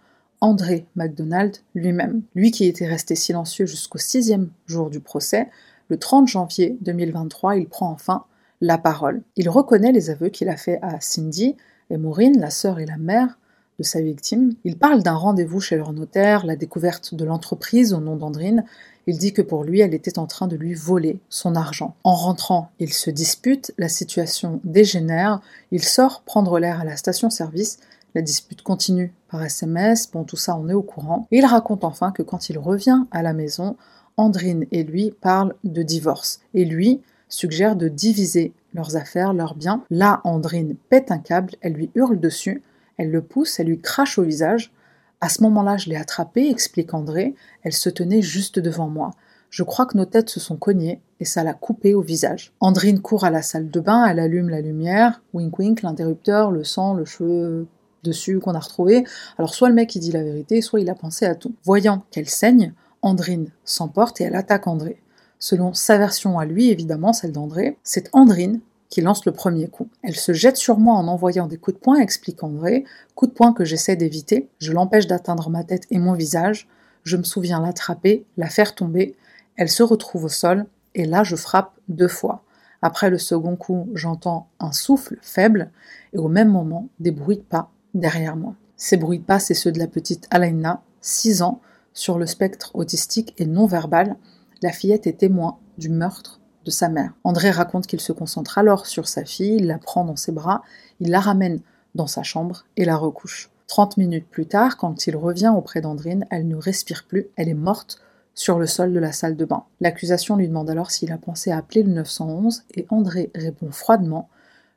André 0.42 0.86
MacDonald 0.96 1.58
lui-même. 1.76 2.22
Lui 2.34 2.50
qui 2.50 2.66
était 2.66 2.86
resté 2.86 3.14
silencieux 3.14 3.64
jusqu'au 3.64 3.98
sixième 3.98 4.50
jour 4.66 4.90
du 4.90 4.98
procès, 4.98 5.48
le 5.88 5.96
30 5.96 6.26
janvier 6.26 6.76
2023, 6.80 7.56
il 7.56 7.68
prend 7.68 7.90
enfin 7.90 8.24
la 8.60 8.76
parole. 8.76 9.22
Il 9.36 9.48
reconnaît 9.48 9.92
les 9.92 10.10
aveux 10.10 10.30
qu'il 10.30 10.48
a 10.48 10.56
faits 10.56 10.80
à 10.82 11.00
Cindy 11.00 11.56
et 11.90 11.96
Maureen, 11.96 12.40
la 12.40 12.50
sœur 12.50 12.80
et 12.80 12.86
la 12.86 12.96
mère 12.96 13.38
de 13.78 13.84
sa 13.84 14.00
victime. 14.00 14.54
Il 14.64 14.76
parle 14.76 15.04
d'un 15.04 15.14
rendez-vous 15.14 15.60
chez 15.60 15.76
leur 15.76 15.92
notaire, 15.92 16.44
la 16.44 16.56
découverte 16.56 17.14
de 17.14 17.24
l'entreprise 17.24 17.92
au 17.94 18.00
nom 18.00 18.16
d'Andrine. 18.16 18.64
Il 19.06 19.18
dit 19.18 19.32
que 19.32 19.42
pour 19.42 19.62
lui, 19.62 19.80
elle 19.80 19.94
était 19.94 20.18
en 20.18 20.26
train 20.26 20.48
de 20.48 20.56
lui 20.56 20.74
voler 20.74 21.20
son 21.28 21.54
argent. 21.54 21.94
En 22.02 22.14
rentrant, 22.14 22.70
il 22.80 22.92
se 22.92 23.10
dispute, 23.10 23.72
la 23.78 23.88
situation 23.88 24.60
dégénère, 24.64 25.40
il 25.70 25.84
sort 25.84 26.22
prendre 26.22 26.58
l'air 26.58 26.80
à 26.80 26.84
la 26.84 26.96
station-service 26.96 27.78
la 28.14 28.22
dispute 28.22 28.62
continue 28.62 29.14
par 29.28 29.42
SMS, 29.42 30.10
bon 30.10 30.24
tout 30.24 30.36
ça 30.36 30.56
on 30.56 30.68
est 30.68 30.74
au 30.74 30.82
courant. 30.82 31.26
Et 31.30 31.38
il 31.38 31.46
raconte 31.46 31.84
enfin 31.84 32.12
que 32.12 32.22
quand 32.22 32.50
il 32.50 32.58
revient 32.58 33.04
à 33.10 33.22
la 33.22 33.32
maison, 33.32 33.76
Andrine 34.16 34.66
et 34.70 34.84
lui 34.84 35.12
parlent 35.20 35.54
de 35.64 35.82
divorce. 35.82 36.40
Et 36.54 36.64
lui 36.64 37.00
suggère 37.28 37.76
de 37.76 37.88
diviser 37.88 38.52
leurs 38.74 38.96
affaires, 38.96 39.32
leurs 39.32 39.54
biens. 39.54 39.82
Là, 39.90 40.20
Andrine 40.24 40.76
pète 40.90 41.10
un 41.10 41.18
câble, 41.18 41.54
elle 41.60 41.72
lui 41.72 41.90
hurle 41.94 42.20
dessus, 42.20 42.62
elle 42.98 43.10
le 43.10 43.22
pousse, 43.22 43.58
elle 43.58 43.68
lui 43.68 43.80
crache 43.80 44.18
au 44.18 44.22
visage. 44.22 44.72
À 45.20 45.28
ce 45.28 45.42
moment-là, 45.42 45.76
je 45.76 45.88
l'ai 45.88 45.96
attrapée, 45.96 46.50
explique 46.50 46.94
André, 46.94 47.34
elle 47.62 47.72
se 47.72 47.88
tenait 47.88 48.22
juste 48.22 48.58
devant 48.58 48.88
moi. 48.88 49.12
Je 49.50 49.62
crois 49.62 49.86
que 49.86 49.96
nos 49.96 50.06
têtes 50.06 50.30
se 50.30 50.40
sont 50.40 50.56
cognées 50.56 51.00
et 51.20 51.24
ça 51.24 51.44
l'a 51.44 51.52
coupé 51.52 51.94
au 51.94 52.00
visage. 52.00 52.52
Andrine 52.60 53.00
court 53.00 53.24
à 53.24 53.30
la 53.30 53.42
salle 53.42 53.70
de 53.70 53.80
bain, 53.80 54.06
elle 54.06 54.18
allume 54.18 54.48
la 54.48 54.62
lumière, 54.62 55.22
wink 55.34 55.58
wink, 55.58 55.82
l'interrupteur, 55.82 56.50
le 56.50 56.64
sang, 56.64 56.94
le 56.94 57.04
cheveu 57.04 57.66
dessus 58.02 58.38
qu'on 58.38 58.54
a 58.54 58.60
retrouvé. 58.60 59.04
Alors 59.38 59.54
soit 59.54 59.68
le 59.68 59.74
mec 59.74 59.94
il 59.94 60.00
dit 60.00 60.12
la 60.12 60.22
vérité, 60.22 60.60
soit 60.60 60.80
il 60.80 60.90
a 60.90 60.94
pensé 60.94 61.26
à 61.26 61.34
tout. 61.34 61.54
Voyant 61.64 62.04
qu'elle 62.10 62.28
saigne, 62.28 62.72
Andrine 63.02 63.50
s'emporte 63.64 64.20
et 64.20 64.24
elle 64.24 64.36
attaque 64.36 64.66
André. 64.66 65.00
Selon 65.38 65.74
sa 65.74 65.98
version 65.98 66.38
à 66.38 66.44
lui, 66.44 66.70
évidemment, 66.70 67.12
celle 67.12 67.32
d'André, 67.32 67.76
c'est 67.82 68.08
Andrine 68.12 68.60
qui 68.88 69.00
lance 69.00 69.24
le 69.24 69.32
premier 69.32 69.68
coup. 69.68 69.88
Elle 70.02 70.14
se 70.14 70.32
jette 70.32 70.58
sur 70.58 70.78
moi 70.78 70.94
en 70.94 71.08
envoyant 71.08 71.46
des 71.46 71.56
coups 71.56 71.78
de 71.78 71.82
poing, 71.82 71.98
explique 71.98 72.44
André, 72.44 72.84
coups 73.14 73.32
de 73.32 73.34
poing 73.34 73.54
que 73.54 73.64
j'essaie 73.64 73.96
d'éviter, 73.96 74.50
je 74.58 74.70
l'empêche 74.70 75.06
d'atteindre 75.06 75.48
ma 75.48 75.64
tête 75.64 75.84
et 75.90 75.98
mon 75.98 76.12
visage, 76.12 76.68
je 77.02 77.16
me 77.16 77.22
souviens 77.22 77.60
l'attraper, 77.60 78.26
la 78.36 78.48
faire 78.48 78.74
tomber, 78.74 79.16
elle 79.56 79.70
se 79.70 79.82
retrouve 79.82 80.24
au 80.24 80.28
sol, 80.28 80.66
et 80.94 81.06
là 81.06 81.24
je 81.24 81.36
frappe 81.36 81.72
deux 81.88 82.06
fois. 82.06 82.44
Après 82.82 83.08
le 83.08 83.18
second 83.18 83.56
coup, 83.56 83.88
j'entends 83.94 84.48
un 84.60 84.72
souffle 84.72 85.16
faible, 85.22 85.70
et 86.12 86.18
au 86.18 86.28
même 86.28 86.50
moment, 86.50 86.88
des 87.00 87.12
bruits 87.12 87.38
de 87.38 87.42
pas 87.42 87.70
derrière 87.94 88.36
moi. 88.36 88.54
Ces 88.76 88.96
bruits 88.96 89.18
de 89.18 89.24
pas, 89.24 89.38
c'est 89.38 89.54
ceux 89.54 89.72
de 89.72 89.78
la 89.78 89.86
petite 89.86 90.26
Alaina, 90.30 90.82
6 91.00 91.42
ans, 91.42 91.60
sur 91.94 92.18
le 92.18 92.26
spectre 92.26 92.70
autistique 92.74 93.34
et 93.38 93.46
non 93.46 93.66
verbal. 93.66 94.16
La 94.62 94.72
fillette 94.72 95.06
est 95.06 95.18
témoin 95.18 95.58
du 95.78 95.88
meurtre 95.88 96.40
de 96.64 96.70
sa 96.70 96.88
mère. 96.88 97.12
André 97.24 97.50
raconte 97.50 97.86
qu'il 97.86 98.00
se 98.00 98.12
concentre 98.12 98.58
alors 98.58 98.86
sur 98.86 99.08
sa 99.08 99.24
fille, 99.24 99.56
il 99.56 99.66
la 99.66 99.78
prend 99.78 100.04
dans 100.04 100.16
ses 100.16 100.32
bras, 100.32 100.62
il 101.00 101.10
la 101.10 101.20
ramène 101.20 101.60
dans 101.94 102.06
sa 102.06 102.22
chambre 102.22 102.64
et 102.76 102.84
la 102.84 102.96
recouche. 102.96 103.50
Trente 103.66 103.96
minutes 103.96 104.28
plus 104.28 104.46
tard, 104.46 104.76
quand 104.76 105.06
il 105.06 105.16
revient 105.16 105.52
auprès 105.56 105.80
d'Andrine, 105.80 106.26
elle 106.30 106.46
ne 106.46 106.56
respire 106.56 107.04
plus, 107.06 107.28
elle 107.36 107.48
est 107.48 107.54
morte 107.54 108.00
sur 108.34 108.58
le 108.58 108.66
sol 108.66 108.92
de 108.92 108.98
la 108.98 109.12
salle 109.12 109.36
de 109.36 109.44
bain. 109.44 109.64
L'accusation 109.80 110.36
lui 110.36 110.48
demande 110.48 110.70
alors 110.70 110.90
s'il 110.90 111.12
a 111.12 111.18
pensé 111.18 111.50
à 111.50 111.58
appeler 111.58 111.82
le 111.82 111.92
911 111.92 112.64
et 112.74 112.86
André 112.90 113.30
répond 113.34 113.70
froidement 113.70 114.28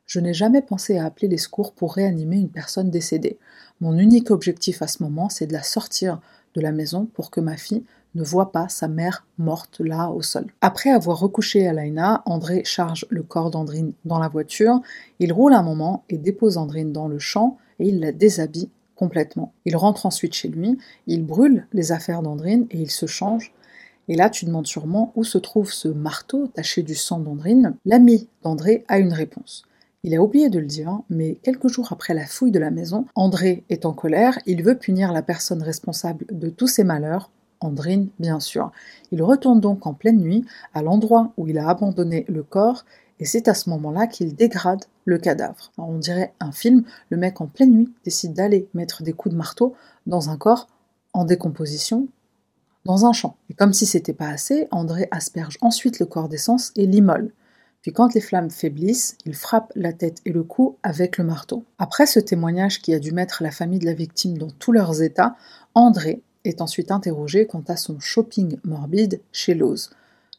je 0.06 0.20
n'ai 0.20 0.34
jamais 0.34 0.62
pensé 0.62 0.98
à 0.98 1.04
appeler 1.04 1.28
les 1.28 1.36
secours 1.36 1.72
pour 1.72 1.94
réanimer 1.94 2.36
une 2.36 2.48
personne 2.48 2.90
décédée. 2.90 3.38
Mon 3.80 3.98
unique 3.98 4.30
objectif 4.30 4.80
à 4.80 4.86
ce 4.86 5.02
moment, 5.02 5.28
c'est 5.28 5.46
de 5.46 5.52
la 5.52 5.62
sortir 5.62 6.20
de 6.54 6.60
la 6.60 6.72
maison 6.72 7.06
pour 7.12 7.30
que 7.30 7.40
ma 7.40 7.56
fille 7.56 7.84
ne 8.14 8.22
voit 8.22 8.50
pas 8.50 8.68
sa 8.68 8.88
mère 8.88 9.26
morte 9.36 9.80
là 9.80 10.08
au 10.10 10.22
sol. 10.22 10.46
Après 10.62 10.90
avoir 10.90 11.18
recouché 11.18 11.68
Alaina, 11.68 12.22
André 12.24 12.62
charge 12.64 13.04
le 13.10 13.22
corps 13.22 13.50
d'Andrine 13.50 13.92
dans 14.04 14.18
la 14.18 14.28
voiture, 14.28 14.80
il 15.18 15.32
roule 15.32 15.52
un 15.52 15.62
moment 15.62 16.04
et 16.08 16.16
dépose 16.16 16.56
Andrine 16.56 16.92
dans 16.92 17.08
le 17.08 17.18
champ 17.18 17.58
et 17.78 17.88
il 17.88 18.00
la 18.00 18.12
déshabille 18.12 18.70
complètement. 18.94 19.52
Il 19.66 19.76
rentre 19.76 20.06
ensuite 20.06 20.32
chez 20.32 20.48
lui, 20.48 20.78
il 21.06 21.26
brûle 21.26 21.66
les 21.72 21.92
affaires 21.92 22.22
d'Andrine 22.22 22.66
et 22.70 22.78
il 22.78 22.90
se 22.90 23.06
change. 23.06 23.52
Et 24.08 24.14
là, 24.14 24.30
tu 24.30 24.46
demandes 24.46 24.68
sûrement 24.68 25.12
où 25.16 25.24
se 25.24 25.36
trouve 25.36 25.72
ce 25.72 25.88
marteau 25.88 26.46
taché 26.46 26.82
du 26.82 26.94
sang 26.94 27.18
d'Andrine. 27.18 27.74
L'ami 27.84 28.28
d'André 28.42 28.84
a 28.88 28.98
une 28.98 29.12
réponse. 29.12 29.66
Il 30.06 30.14
a 30.14 30.22
oublié 30.22 30.50
de 30.50 30.60
le 30.60 30.66
dire, 30.66 31.00
mais 31.10 31.34
quelques 31.42 31.66
jours 31.66 31.88
après 31.90 32.14
la 32.14 32.26
fouille 32.26 32.52
de 32.52 32.60
la 32.60 32.70
maison, 32.70 33.06
André 33.16 33.64
est 33.70 33.84
en 33.84 33.92
colère, 33.92 34.38
il 34.46 34.62
veut 34.62 34.78
punir 34.78 35.12
la 35.12 35.20
personne 35.20 35.64
responsable 35.64 36.26
de 36.30 36.48
tous 36.48 36.68
ses 36.68 36.84
malheurs, 36.84 37.32
Andrine 37.58 38.08
bien 38.20 38.38
sûr. 38.38 38.70
Il 39.10 39.20
retourne 39.24 39.58
donc 39.58 39.84
en 39.84 39.94
pleine 39.94 40.20
nuit 40.20 40.44
à 40.74 40.82
l'endroit 40.82 41.32
où 41.36 41.48
il 41.48 41.58
a 41.58 41.68
abandonné 41.68 42.24
le 42.28 42.44
corps 42.44 42.84
et 43.18 43.24
c'est 43.24 43.48
à 43.48 43.54
ce 43.54 43.68
moment-là 43.70 44.06
qu'il 44.06 44.36
dégrade 44.36 44.84
le 45.06 45.18
cadavre. 45.18 45.72
on 45.76 45.98
dirait 45.98 46.32
un 46.38 46.52
film, 46.52 46.84
le 47.10 47.16
mec 47.16 47.40
en 47.40 47.48
pleine 47.48 47.72
nuit 47.72 47.92
décide 48.04 48.32
d'aller 48.32 48.68
mettre 48.74 49.02
des 49.02 49.12
coups 49.12 49.32
de 49.32 49.38
marteau 49.38 49.74
dans 50.06 50.30
un 50.30 50.36
corps 50.36 50.68
en 51.14 51.24
décomposition 51.24 52.06
dans 52.84 53.06
un 53.06 53.12
champ. 53.12 53.34
Et 53.50 53.54
comme 53.54 53.72
si 53.72 53.86
c'était 53.86 54.12
pas 54.12 54.28
assez, 54.28 54.68
André 54.70 55.08
asperge 55.10 55.58
ensuite 55.62 55.98
le 55.98 56.06
corps 56.06 56.28
d'essence 56.28 56.70
et 56.76 56.86
l'immole. 56.86 57.32
Puis 57.86 57.92
quand 57.92 58.14
les 58.14 58.20
flammes 58.20 58.50
faiblissent, 58.50 59.16
il 59.26 59.34
frappe 59.36 59.70
la 59.76 59.92
tête 59.92 60.20
et 60.24 60.32
le 60.32 60.42
cou 60.42 60.76
avec 60.82 61.18
le 61.18 61.24
marteau. 61.24 61.62
Après 61.78 62.06
ce 62.06 62.18
témoignage 62.18 62.82
qui 62.82 62.92
a 62.92 62.98
dû 62.98 63.12
mettre 63.12 63.44
la 63.44 63.52
famille 63.52 63.78
de 63.78 63.84
la 63.84 63.92
victime 63.92 64.38
dans 64.38 64.50
tous 64.50 64.72
leurs 64.72 65.02
états, 65.02 65.36
André 65.76 66.20
est 66.42 66.60
ensuite 66.60 66.90
interrogé 66.90 67.46
quant 67.46 67.62
à 67.68 67.76
son 67.76 68.00
shopping 68.00 68.58
morbide 68.64 69.20
chez 69.30 69.54
Lowe's. 69.54 69.90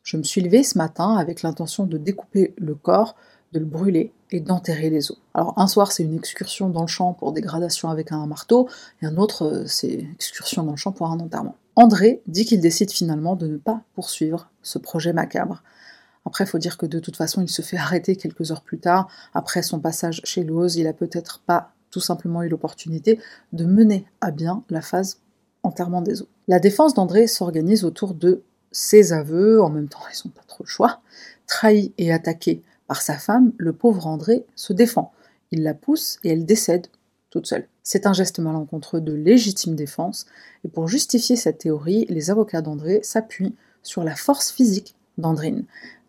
Je 0.04 0.18
me 0.18 0.24
suis 0.24 0.42
levé 0.42 0.62
ce 0.62 0.78
matin 0.78 1.16
avec 1.16 1.42
l'intention 1.42 1.86
de 1.86 1.98
découper 1.98 2.54
le 2.58 2.76
corps, 2.76 3.16
de 3.54 3.60
le 3.60 3.66
brûler 3.66 4.12
et 4.30 4.42
d'enterrer 4.42 4.90
les 4.90 5.10
os. 5.10 5.18
Alors 5.34 5.54
un 5.56 5.68
soir 5.68 5.94
c'est 5.94 6.04
une 6.04 6.16
excursion 6.16 6.68
dans 6.68 6.82
le 6.82 6.88
champ 6.88 7.14
pour 7.14 7.32
dégradation 7.32 7.88
avec 7.88 8.12
un 8.12 8.28
marteau, 8.28 8.68
et 9.02 9.06
un 9.06 9.16
autre 9.16 9.44
euh, 9.44 9.64
c'est 9.68 10.06
excursion 10.16 10.64
dans 10.64 10.72
le 10.72 10.78
champ 10.78 10.92
pour 10.92 11.10
un 11.10 11.20
enterrement. 11.22 11.56
André 11.78 12.22
dit 12.28 12.44
qu'il 12.44 12.60
décide 12.60 12.92
finalement 12.92 13.38
de 13.38 13.48
ne 13.48 13.56
pas 13.56 13.84
poursuivre 13.96 14.50
ce 14.64 14.80
projet 14.80 15.14
macabre. 15.14 15.64
Après, 16.28 16.44
il 16.44 16.48
faut 16.48 16.60
dire 16.60 16.78
que 16.78 16.86
de 16.86 17.00
toute 17.00 17.16
façon, 17.16 17.42
il 17.42 17.50
se 17.50 17.62
fait 17.62 17.78
arrêter 17.78 18.16
quelques 18.16 18.52
heures 18.52 18.62
plus 18.62 18.80
tard. 18.80 19.08
Après 19.34 19.63
son 19.63 19.80
passage 19.80 20.22
chez 20.24 20.44
Lowe's, 20.44 20.76
il 20.76 20.86
a 20.88 20.94
peut-être 20.94 21.40
pas 21.40 21.72
tout 21.90 22.02
simplement 22.02 22.44
eu 22.44 22.50
l'opportunité 22.50 23.20
de 23.54 23.66
mener 23.66 24.06
à 24.22 24.32
bien 24.32 24.63
la 24.70 24.82
phase 24.82 25.22
enterrement 25.63 26.02
des 26.02 26.22
eaux. 26.22 26.28
La 26.48 26.60
défense 26.60 26.94
d'André 26.94 27.28
s'organise 27.28 27.86
autour 27.86 28.13
de 28.13 28.44
ses 28.72 29.13
aveux, 29.13 29.62
en 29.62 29.70
même 29.70 29.88
temps 29.88 30.04
ils 30.13 30.28
n'ont 30.28 30.34
pas 30.34 30.44
trop 30.48 30.63
le 30.63 30.70
choix. 30.70 31.02
Trahi 31.48 31.94
et 31.98 32.12
attaqué 32.12 32.62
par 32.88 33.02
sa 33.02 33.18
femme, 33.18 33.54
le 33.58 33.74
pauvre 33.74 34.06
André 34.06 34.46
se 34.56 34.74
défend. 34.74 35.13
Il 35.52 35.63
la 35.63 35.74
pousse 35.74 36.20
et 36.24 36.30
elle 36.30 36.46
décède 36.46 36.88
toute 37.30 37.48
seule. 37.48 37.68
C'est 37.84 38.06
un 38.06 38.13
geste 38.13 38.40
malencontreux 38.40 39.00
de 39.00 39.13
légitime 39.13 39.76
défense, 39.76 40.26
et 40.66 40.68
pour 40.68 40.90
justifier 40.90 41.38
cette 41.38 41.60
théorie, 41.60 42.06
les 42.10 42.32
avocats 42.32 42.62
d'André 42.62 43.00
s'appuient 43.02 43.56
sur 43.82 44.04
la 44.04 44.16
force 44.16 44.52
physique 44.52 44.96
d'Andrine. 45.18 45.66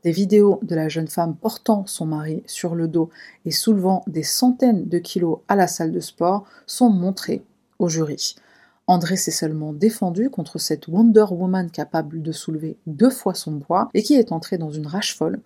Des 0.09 0.15
vidéos 0.15 0.59
de 0.63 0.75
la 0.75 0.89
jeune 0.89 1.07
femme 1.07 1.37
portant 1.37 1.85
son 1.85 2.07
mari 2.07 2.43
sur 2.47 2.75
le 2.75 2.89
dos 2.89 3.11
et 3.45 3.51
soulevant 3.51 4.03
des 4.07 4.23
centaines 4.23 4.89
de 4.89 4.99
kilos 4.99 5.41
à 5.49 5.55
la 5.55 5.67
salle 5.67 5.93
de 5.93 6.01
sport 6.01 6.47
sont 6.65 6.89
montrées 6.89 7.45
au 7.79 7.91
jury. 7.91 8.35
André 8.87 9.19
s'est 9.19 9.31
seulement 9.31 9.75
défendu 9.75 10.31
contre 10.31 10.57
cette 10.57 10.89
Wonder 10.89 11.27
Woman 11.31 11.71
capable 11.71 12.23
de 12.23 12.33
soulever 12.33 12.79
deux 12.87 13.11
fois 13.11 13.35
son 13.35 13.59
poids 13.59 13.91
et 13.93 14.03
qui 14.03 14.15
est 14.15 14.33
entrée 14.33 14.57
dans 14.57 14.71
une 14.71 14.87
rage 14.87 15.15
folle 15.15 15.41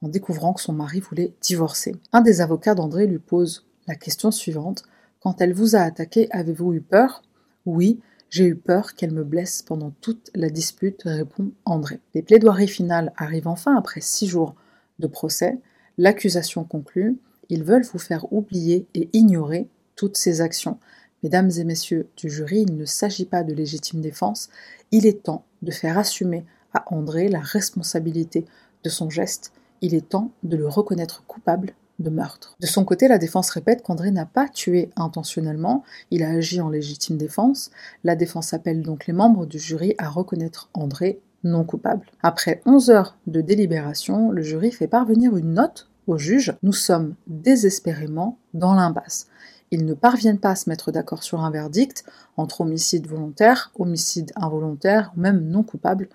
en 0.00 0.08
découvrant 0.08 0.54
que 0.54 0.62
son 0.62 0.72
mari 0.72 1.00
voulait 1.00 1.34
divorcer. 1.42 1.94
Un 2.14 2.22
des 2.22 2.40
avocats 2.40 2.74
d'André 2.74 3.06
lui 3.06 3.18
pose 3.18 3.66
la 3.86 3.96
question 3.96 4.30
suivante. 4.30 4.82
Quand 5.22 5.42
elle 5.42 5.52
vous 5.52 5.76
a 5.76 5.80
attaqué, 5.80 6.26
avez-vous 6.30 6.72
eu 6.72 6.80
peur? 6.80 7.20
Oui, 7.66 8.00
j'ai 8.30 8.44
eu 8.44 8.54
peur 8.54 8.94
qu'elle 8.94 9.10
me 9.10 9.24
blesse 9.24 9.62
pendant 9.62 9.90
toute 10.00 10.30
la 10.36 10.50
dispute, 10.50 11.02
répond 11.04 11.50
André. 11.64 11.98
Les 12.14 12.22
plaidoiries 12.22 12.68
finales 12.68 13.12
arrivent 13.16 13.48
enfin 13.48 13.76
après 13.76 14.00
six 14.00 14.28
jours 14.28 14.54
de 15.00 15.08
procès. 15.08 15.58
L'accusation 15.98 16.62
conclut. 16.62 17.18
Ils 17.48 17.64
veulent 17.64 17.84
vous 17.92 17.98
faire 17.98 18.32
oublier 18.32 18.86
et 18.94 19.10
ignorer 19.12 19.68
toutes 19.96 20.16
ces 20.16 20.40
actions. 20.40 20.78
Mesdames 21.24 21.50
et 21.58 21.64
messieurs 21.64 22.08
du 22.16 22.30
jury, 22.30 22.64
il 22.68 22.76
ne 22.76 22.84
s'agit 22.84 23.26
pas 23.26 23.42
de 23.42 23.52
légitime 23.52 24.00
défense. 24.00 24.48
Il 24.92 25.06
est 25.06 25.24
temps 25.24 25.44
de 25.62 25.72
faire 25.72 25.98
assumer 25.98 26.46
à 26.72 26.84
André 26.94 27.28
la 27.28 27.40
responsabilité 27.40 28.46
de 28.84 28.88
son 28.88 29.10
geste. 29.10 29.52
Il 29.80 29.92
est 29.92 30.08
temps 30.08 30.30
de 30.44 30.56
le 30.56 30.68
reconnaître 30.68 31.24
coupable 31.26 31.74
de 32.00 32.66
son 32.66 32.84
côté, 32.84 33.08
la 33.08 33.18
défense 33.18 33.50
répète 33.50 33.82
qu'André 33.82 34.10
n'a 34.10 34.24
pas 34.24 34.48
tué 34.48 34.90
intentionnellement, 34.96 35.84
il 36.10 36.22
a 36.22 36.30
agi 36.30 36.60
en 36.60 36.70
légitime 36.70 37.18
défense. 37.18 37.70
La 38.04 38.16
défense 38.16 38.54
appelle 38.54 38.80
donc 38.82 39.06
les 39.06 39.12
membres 39.12 39.44
du 39.44 39.58
jury 39.58 39.94
à 39.98 40.08
reconnaître 40.08 40.70
André 40.72 41.20
non 41.44 41.64
coupable. 41.64 42.06
Après 42.22 42.62
11 42.64 42.90
heures 42.90 43.18
de 43.26 43.42
délibération, 43.42 44.30
le 44.30 44.42
jury 44.42 44.72
fait 44.72 44.86
parvenir 44.86 45.36
une 45.36 45.54
note 45.54 45.90
au 46.06 46.16
juge. 46.16 46.54
Nous 46.62 46.72
sommes 46.72 47.14
désespérément 47.26 48.38
dans 48.54 48.74
l'impasse. 48.74 49.26
Ils 49.70 49.84
ne 49.84 49.94
parviennent 49.94 50.40
pas 50.40 50.50
à 50.50 50.56
se 50.56 50.68
mettre 50.68 50.92
d'accord 50.92 51.22
sur 51.22 51.44
un 51.44 51.50
verdict 51.50 52.04
entre 52.36 52.62
homicide 52.62 53.06
volontaire, 53.06 53.72
homicide 53.78 54.32
involontaire, 54.36 55.12
ou 55.16 55.20
même 55.20 55.42
non 55.48 55.62
coupable 55.62 56.08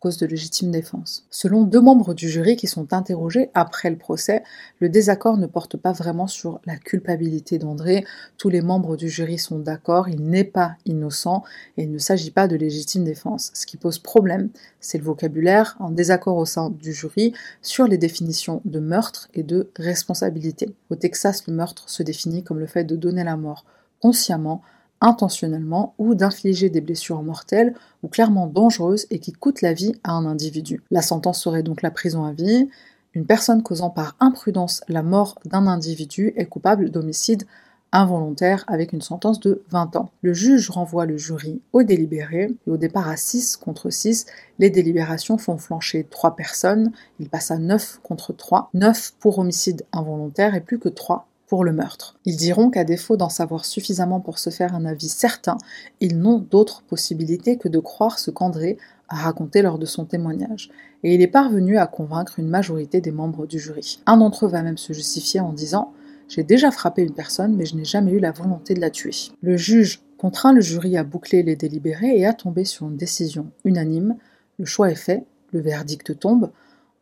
cause 0.00 0.16
de 0.16 0.26
légitime 0.26 0.70
défense. 0.70 1.26
Selon 1.30 1.62
deux 1.62 1.80
membres 1.80 2.14
du 2.14 2.28
jury 2.28 2.56
qui 2.56 2.66
sont 2.66 2.92
interrogés 2.92 3.50
après 3.54 3.90
le 3.90 3.98
procès, 3.98 4.42
le 4.80 4.88
désaccord 4.88 5.36
ne 5.36 5.46
porte 5.46 5.76
pas 5.76 5.92
vraiment 5.92 6.26
sur 6.26 6.60
la 6.64 6.76
culpabilité 6.76 7.58
d'André. 7.58 8.04
Tous 8.38 8.48
les 8.48 8.62
membres 8.62 8.96
du 8.96 9.08
jury 9.08 9.38
sont 9.38 9.58
d'accord, 9.58 10.08
il 10.08 10.22
n'est 10.22 10.44
pas 10.44 10.76
innocent 10.86 11.44
et 11.76 11.82
il 11.82 11.92
ne 11.92 11.98
s'agit 11.98 12.30
pas 12.30 12.48
de 12.48 12.56
légitime 12.56 13.04
défense. 13.04 13.50
Ce 13.54 13.66
qui 13.66 13.76
pose 13.76 13.98
problème, 13.98 14.48
c'est 14.80 14.98
le 14.98 15.04
vocabulaire, 15.04 15.76
un 15.80 15.90
désaccord 15.90 16.36
au 16.36 16.46
sein 16.46 16.70
du 16.70 16.92
jury 16.92 17.34
sur 17.60 17.86
les 17.86 17.98
définitions 17.98 18.62
de 18.64 18.80
meurtre 18.80 19.28
et 19.34 19.42
de 19.42 19.70
responsabilité. 19.76 20.74
Au 20.88 20.96
Texas, 20.96 21.46
le 21.46 21.52
meurtre 21.52 21.88
se 21.90 22.02
définit 22.02 22.42
comme 22.42 22.58
le 22.58 22.66
fait 22.66 22.84
de 22.84 22.96
donner 22.96 23.22
la 23.22 23.36
mort 23.36 23.66
consciemment 24.00 24.62
intentionnellement 25.00 25.94
ou 25.98 26.14
d'infliger 26.14 26.70
des 26.70 26.80
blessures 26.80 27.22
mortelles 27.22 27.74
ou 28.02 28.08
clairement 28.08 28.46
dangereuses 28.46 29.06
et 29.10 29.18
qui 29.18 29.32
coûtent 29.32 29.62
la 29.62 29.72
vie 29.72 29.94
à 30.04 30.12
un 30.12 30.26
individu. 30.26 30.82
La 30.90 31.02
sentence 31.02 31.42
serait 31.42 31.62
donc 31.62 31.82
la 31.82 31.90
prison 31.90 32.24
à 32.24 32.32
vie. 32.32 32.68
Une 33.14 33.26
personne 33.26 33.62
causant 33.62 33.90
par 33.90 34.16
imprudence 34.20 34.82
la 34.88 35.02
mort 35.02 35.38
d'un 35.44 35.66
individu 35.66 36.32
est 36.36 36.46
coupable 36.46 36.90
d'homicide 36.90 37.44
involontaire 37.92 38.64
avec 38.68 38.92
une 38.92 39.02
sentence 39.02 39.40
de 39.40 39.62
20 39.70 39.96
ans. 39.96 40.10
Le 40.22 40.32
juge 40.32 40.70
renvoie 40.70 41.06
le 41.06 41.16
jury 41.16 41.60
au 41.72 41.82
délibéré 41.82 42.54
et 42.66 42.70
au 42.70 42.76
départ 42.76 43.08
à 43.08 43.16
6 43.16 43.56
contre 43.56 43.90
6, 43.90 44.26
les 44.58 44.70
délibérations 44.70 45.38
font 45.38 45.58
flancher 45.58 46.06
3 46.08 46.36
personnes, 46.36 46.92
il 47.18 47.28
passe 47.28 47.50
à 47.50 47.58
9 47.58 48.00
contre 48.02 48.32
3, 48.32 48.70
9 48.74 49.14
pour 49.18 49.38
homicide 49.38 49.84
involontaire 49.92 50.54
et 50.54 50.60
plus 50.60 50.78
que 50.78 50.88
3 50.88 51.26
pour 51.50 51.64
le 51.64 51.72
meurtre. 51.72 52.14
Ils 52.24 52.36
diront 52.36 52.70
qu'à 52.70 52.84
défaut 52.84 53.16
d'en 53.16 53.28
savoir 53.28 53.64
suffisamment 53.64 54.20
pour 54.20 54.38
se 54.38 54.50
faire 54.50 54.72
un 54.72 54.86
avis 54.86 55.08
certain, 55.08 55.58
ils 55.98 56.16
n'ont 56.16 56.38
d'autre 56.38 56.82
possibilité 56.82 57.56
que 57.56 57.66
de 57.66 57.80
croire 57.80 58.20
ce 58.20 58.30
qu'André 58.30 58.78
a 59.08 59.16
raconté 59.16 59.60
lors 59.60 59.80
de 59.80 59.84
son 59.84 60.04
témoignage. 60.04 60.70
Et 61.02 61.12
il 61.12 61.22
est 61.22 61.26
parvenu 61.26 61.76
à 61.76 61.88
convaincre 61.88 62.38
une 62.38 62.46
majorité 62.46 63.00
des 63.00 63.10
membres 63.10 63.48
du 63.48 63.58
jury. 63.58 64.00
Un 64.06 64.18
d'entre 64.18 64.46
eux 64.46 64.48
va 64.48 64.62
même 64.62 64.78
se 64.78 64.92
justifier 64.92 65.40
en 65.40 65.52
disant 65.52 65.92
J'ai 66.28 66.44
déjà 66.44 66.70
frappé 66.70 67.02
une 67.02 67.14
personne, 67.14 67.56
mais 67.56 67.66
je 67.66 67.74
n'ai 67.74 67.84
jamais 67.84 68.12
eu 68.12 68.20
la 68.20 68.30
volonté 68.30 68.74
de 68.74 68.80
la 68.80 68.90
tuer. 68.90 69.16
Le 69.42 69.56
juge 69.56 70.02
contraint 70.18 70.52
le 70.52 70.60
jury 70.60 70.96
à 70.96 71.02
boucler 71.02 71.42
les 71.42 71.56
délibérés 71.56 72.16
et 72.16 72.26
à 72.26 72.32
tomber 72.32 72.64
sur 72.64 72.86
une 72.86 72.96
décision 72.96 73.50
unanime. 73.64 74.14
Le 74.60 74.66
choix 74.66 74.88
est 74.92 74.94
fait, 74.94 75.24
le 75.52 75.58
verdict 75.58 76.16
tombe. 76.16 76.52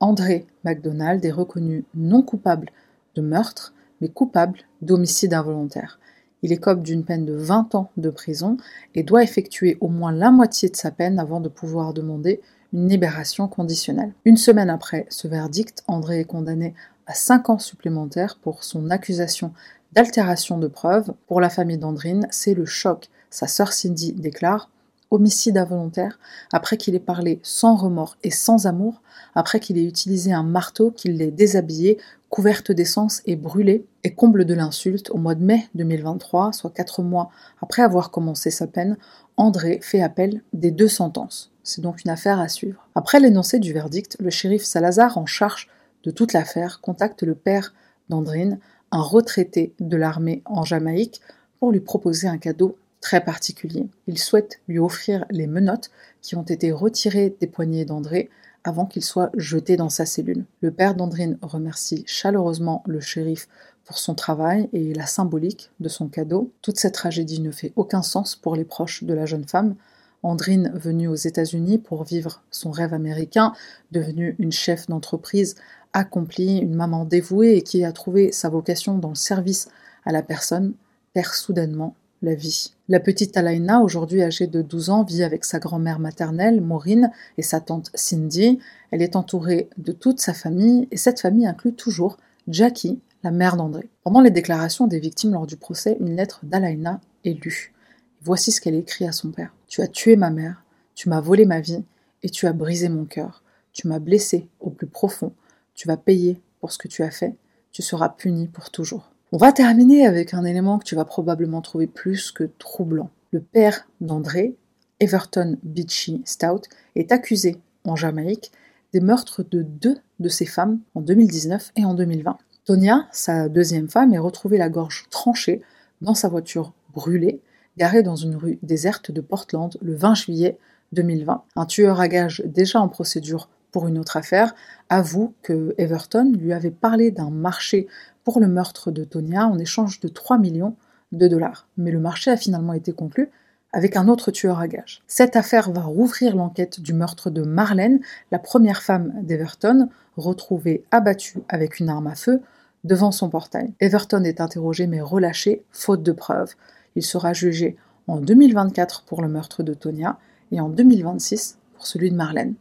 André 0.01 0.47
MacDonald 0.65 1.23
est 1.23 1.33
reconnu 1.33 1.85
non 1.95 2.23
coupable 2.23 2.71
de 3.15 3.21
meurtre 3.21 3.75
mais 4.01 4.09
coupable 4.09 4.61
d'homicide 4.83 5.35
involontaire. 5.35 5.99
Il 6.43 6.53
écope 6.53 6.83
d'une 6.83 7.05
peine 7.05 7.27
de 7.27 7.35
20 7.35 7.75
ans 7.75 7.91
de 7.97 8.11
prison 8.11 8.57
et 8.95 9.03
doit 9.03 9.25
effectuer 9.25 9.77
au 9.81 9.89
moins 9.89 10.13
la 10.13 10.31
moitié 10.31 10.69
de 10.69 10.77
sa 10.77 10.91
peine 10.91 11.19
avant 11.19 11.41
de 11.41 11.49
pouvoir 11.49 11.93
demander 11.93 12.41
une 12.73 12.89
libération 12.89 13.49
conditionnelle. 13.49 14.13
Une 14.25 14.37
semaine 14.37 14.71
après 14.71 15.07
ce 15.09 15.27
verdict, 15.27 15.83
André 15.89 16.21
est 16.21 16.25
condamné 16.25 16.75
à 17.07 17.15
5 17.15 17.51
ans 17.51 17.59
supplémentaires 17.59 18.39
pour 18.41 18.63
son 18.63 18.91
accusation 18.91 19.53
d'altération 19.93 20.59
de 20.59 20.69
preuves. 20.69 21.13
Pour 21.27 21.41
la 21.41 21.51
famille 21.51 21.79
d'Andrine, 21.79 22.29
c'est 22.31 22.55
le 22.55 22.67
choc. 22.67 23.09
Sa 23.31 23.47
sœur 23.47 23.73
Cindy 23.73 24.13
déclare 24.13 24.71
homicide 25.11 25.57
involontaire, 25.57 26.19
après 26.53 26.77
qu'il 26.77 26.95
ait 26.95 27.01
parlé 27.01 27.41
sans 27.43 27.77
remords 27.77 28.17
et 28.23 28.31
sans 28.31 28.67
amour, 28.67 29.03
après 29.35 29.61
qu'il 29.61 29.79
ait 29.79 29.85
utilisé 29.85 30.33
un 30.33 30.43
marteau, 30.43 30.91
qu'il 30.91 31.17
l'ait 31.17 31.31
déshabillée, 31.31 31.99
couverte 32.31 32.73
d'essence 32.73 33.23
et 33.27 33.37
brûlée, 33.37 33.87
et 34.05 34.15
comble 34.15 34.45
de 34.45 34.55
l'insulte, 34.55 35.11
au 35.11 35.19
mois 35.19 35.35
de 35.35 35.45
mai 35.45 35.69
2023, 35.75 36.53
soit 36.53 36.71
quatre 36.71 37.03
mois 37.03 37.31
après 37.63 37.83
avoir 37.83 38.11
commencé 38.11 38.51
sa 38.51 38.67
peine, 38.67 38.97
André 39.37 39.79
fait 39.83 40.03
appel 40.03 40.43
des 40.53 40.71
deux 40.71 40.89
sentences. 40.89 41.53
C'est 41.63 41.81
donc 41.81 42.05
une 42.05 42.11
affaire 42.11 42.41
à 42.41 42.49
suivre. 42.49 42.89
Après 42.95 43.21
l'énoncé 43.21 43.59
du 43.59 43.73
verdict, 43.73 44.17
le 44.21 44.31
shérif 44.31 44.65
Salazar, 44.65 45.17
en 45.17 45.27
charge 45.27 45.69
de 46.05 46.11
toute 46.11 46.33
l'affaire, 46.33 46.81
contacte 46.81 47.23
le 47.23 47.35
père 47.35 47.75
d'Andrine, 48.09 48.59
un 48.91 49.03
retraité 49.03 49.75
de 49.79 49.97
l'armée 49.97 50.43
en 50.45 50.65
Jamaïque, 50.65 51.21
pour 51.61 51.73
lui 51.73 51.81
proposer 51.81 52.29
un 52.29 52.39
cadeau 52.39 52.77
très 53.01 53.25
particulier. 53.25 53.89
Il 54.07 54.19
souhaite 54.19 54.61
lui 54.69 54.79
offrir 54.79 55.25
les 55.31 55.47
menottes 55.47 55.91
qui 56.21 56.37
ont 56.37 56.43
été 56.43 56.73
retirées 56.73 57.37
des 57.41 57.47
poignets 57.47 57.85
d'André 57.85 58.31
avant 58.65 58.87
qu'il 58.87 59.05
soit 59.05 59.31
jeté 59.35 59.77
dans 59.77 59.89
sa 59.89 60.05
cellule. 60.05 60.45
Le 60.61 60.71
père 60.71 60.95
d'Andrine 60.95 61.39
remercie 61.43 62.05
chaleureusement 62.07 62.83
le 62.87 63.01
shérif 63.01 63.49
pour 63.85 63.99
son 63.99 64.15
travail 64.15 64.69
et 64.73 64.93
la 64.93 65.07
symbolique 65.07 65.71
de 65.81 65.89
son 65.89 66.09
cadeau. 66.09 66.53
Toute 66.61 66.79
cette 66.79 66.95
tragédie 66.95 67.41
ne 67.41 67.51
fait 67.51 67.73
aucun 67.77 68.03
sens 68.03 68.37
pour 68.37 68.57
les 68.57 68.65
proches 68.65 69.05
de 69.05 69.15
la 69.15 69.27
jeune 69.27 69.49
femme. 69.49 69.77
Andrine, 70.23 70.73
venue 70.75 71.09
aux 71.09 71.15
États-Unis 71.15 71.79
pour 71.79 72.05
vivre 72.05 72.43
son 72.51 72.71
rêve 72.71 72.93
américain, 72.93 73.55
devenue 73.93 74.35
une 74.39 74.53
chef 74.53 74.89
d'entreprise 74.89 75.55
accomplie, 75.93 76.59
une 76.59 76.75
maman 76.75 77.05
dévouée 77.05 77.57
et 77.57 77.63
qui 77.63 77.85
a 77.85 77.93
trouvé 77.93 78.33
sa 78.33 78.49
vocation 78.49 78.99
dans 78.99 79.09
le 79.11 79.15
service 79.15 79.69
à 80.05 80.13
la 80.13 80.23
personne, 80.23 80.75
perd 81.15 81.33
soudainement 81.33 81.95
la 82.21 82.35
vie. 82.35 82.75
La 82.91 83.01
petite 83.01 83.37
Alaina, 83.37 83.83
aujourd'hui 83.83 84.23
âgée 84.23 84.47
de 84.47 84.63
12 84.63 84.89
ans, 84.89 85.05
vit 85.05 85.23
avec 85.23 85.45
sa 85.45 85.59
grand-mère 85.59 85.99
maternelle, 85.99 86.63
Maureen, 86.63 87.13
et 87.37 87.43
sa 87.43 87.61
tante 87.61 87.91
Cindy. 87.93 88.61
Elle 88.91 89.03
est 89.03 89.15
entourée 89.15 89.69
de 89.77 89.93
toute 89.93 90.21
sa 90.21 90.33
famille, 90.33 90.89
et 90.91 90.97
cette 90.97 91.21
famille 91.21 91.47
inclut 91.47 91.75
toujours 91.75 92.17
Jackie, 92.49 92.99
la 93.23 93.31
mère 93.31 93.59
d'André. 93.59 93.91
Pendant 94.05 94.23
les 94.23 94.31
déclarations 94.31 94.87
des 94.87 95.01
victimes 95.01 95.35
lors 95.35 95.47
du 95.47 95.59
procès, 95.59 95.99
une 96.01 96.17
lettre 96.17 96.41
d'Alaina 96.45 97.03
est 97.27 97.45
lue. 97.45 97.75
Voici 98.23 98.53
ce 98.53 98.63
qu'elle 98.63 98.75
écrit 98.75 99.07
à 99.07 99.13
son 99.13 99.33
père. 99.33 99.55
Tu 99.67 99.83
as 99.83 99.89
tué 99.89 100.17
ma 100.17 100.31
mère, 100.31 100.65
tu 100.95 101.11
m'as 101.11 101.21
volé 101.21 101.45
ma 101.45 101.61
vie, 101.61 101.85
et 102.23 102.31
tu 102.31 102.47
as 102.47 102.55
brisé 102.55 102.89
mon 102.89 103.05
cœur. 103.05 103.43
Tu 103.75 103.87
m'as 103.87 103.99
blessé 103.99 104.49
au 104.61 104.71
plus 104.71 104.87
profond. 104.87 105.35
Tu 105.75 105.87
vas 105.89 105.99
payer 105.99 106.41
pour 106.59 106.73
ce 106.73 106.79
que 106.79 106.89
tu 106.89 107.03
as 107.03 107.11
fait. 107.11 107.37
Tu 107.71 107.83
seras 107.83 108.09
puni 108.09 108.49
pour 108.49 108.71
toujours. 108.71 109.11
On 109.31 109.37
va 109.37 109.53
terminer 109.53 110.07
avec 110.07 110.33
un 110.33 110.43
élément 110.45 110.79
que 110.79 110.85
tu 110.85 110.95
vas 110.95 111.05
probablement 111.05 111.61
trouver 111.61 111.87
plus 111.87 112.33
que 112.33 112.45
troublant. 112.59 113.11
Le 113.31 113.41
père 113.41 113.87
d'André, 114.01 114.57
Everton 115.01 115.59
Beachy 115.63 116.23
Stout, 116.25 116.63
est 116.97 117.13
accusé 117.13 117.59
en 117.85 117.95
Jamaïque 117.95 118.51
des 118.95 119.01
meurtres 119.01 119.43
de 119.43 119.61
deux 119.61 119.99
de 120.19 120.31
ses 120.31 120.47
femmes 120.47 120.81
en 120.95 121.03
2019 121.03 121.73
et 121.77 121.85
en 121.85 121.93
2020. 121.93 122.39
Tonia, 122.65 123.07
sa 123.13 123.51
deuxième 123.51 123.91
femme, 123.91 124.15
est 124.15 124.19
retrouvée 124.19 124.57
la 124.57 124.71
gorge 124.71 125.05
tranchée 125.11 125.61
dans 126.01 126.15
sa 126.15 126.31
voiture 126.31 126.73
brûlée, 126.95 127.43
garée 127.77 128.03
dans 128.03 128.17
une 128.17 128.35
rue 128.35 128.59
déserte 128.63 129.11
de 129.11 129.21
Portland 129.21 129.77
le 129.83 129.95
20 129.95 130.15
juillet 130.15 130.59
2020. 130.93 131.43
Un 131.55 131.67
tueur 131.67 132.01
à 132.01 132.09
gages 132.09 132.43
déjà 132.47 132.81
en 132.81 132.89
procédure 132.89 133.51
pour 133.73 133.89
une 133.89 133.99
autre 133.99 134.17
affaire 134.17 134.55
avoue 134.89 135.35
que 135.43 135.75
Everton 135.77 136.33
lui 136.35 136.55
avait 136.55 136.71
parlé 136.71 137.11
d'un 137.11 137.29
marché 137.29 137.87
pour 138.29 138.41
le 138.41 138.47
meurtre 138.47 138.91
de 138.91 139.05
Tonia 139.05 139.47
en 139.47 139.59
échange 139.59 140.01
de 140.01 140.09
3 140.09 140.37
millions 140.37 140.77
de 141.13 141.29
dollars. 141.29 141.67
Mais 141.79 141.91
le 141.91 141.99
marché 141.99 142.31
a 142.31 142.37
finalement 142.37 142.75
été 142.75 142.93
conclu 142.93 143.31
avec 143.73 143.97
un 143.97 144.07
autre 144.07 144.31
tueur 144.31 144.59
à 144.59 144.69
gages. 144.69 145.03
Cette 145.07 145.35
affaire 145.35 145.73
va 145.73 145.81
rouvrir 145.81 146.37
l'enquête 146.37 146.79
du 146.79 146.93
meurtre 146.93 147.31
de 147.31 147.41
Marlène, 147.41 148.01
la 148.31 148.39
première 148.39 148.83
femme 148.83 149.15
d'Everton, 149.23 149.89
retrouvée 150.19 150.85
abattue 150.91 151.39
avec 151.49 151.81
une 151.81 151.89
arme 151.89 152.07
à 152.07 152.17
feu 152.17 152.43
devant 152.85 153.13
son 153.13 153.31
portail. 153.31 153.73
Everton 153.81 154.23
est 154.25 154.43
interrogé 154.43 154.87
mais 154.87 155.01
relâché, 155.01 155.65
faute 155.71 156.03
de 156.03 156.13
preuves. 156.13 156.53
Il 156.97 157.03
sera 157.03 157.33
jugé 157.33 157.79
en 158.09 158.21
2024 158.21 159.05
pour 159.05 159.23
le 159.23 159.29
meurtre 159.29 159.63
de 159.63 159.73
Tonia 159.73 160.19
et 160.53 160.61
en 160.61 160.69
2026 160.69 161.57
pour 161.73 161.87
celui 161.87 162.11
de 162.11 162.17
Marlène. 162.17 162.57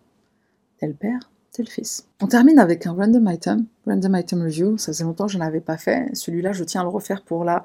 Tel 0.80 0.94
père, 0.94 1.30
On 2.22 2.28
termine 2.28 2.60
avec 2.60 2.86
un 2.86 2.94
random 2.94 3.30
item, 3.32 3.66
random 3.86 4.16
item 4.16 4.44
review. 4.44 4.78
Ça 4.78 4.92
faisait 4.92 5.04
longtemps 5.04 5.28
que 5.28 5.32
je 5.32 5.38
n'avais 5.38 5.62
pas 5.62 5.78
fait. 5.78 6.10
Celui-là, 6.14 6.54
je 6.54 6.64
tiens 6.64 6.82
à 6.82 6.84
le 6.84 6.90
refaire 6.90 7.22
pour 7.22 7.44
la 7.44 7.64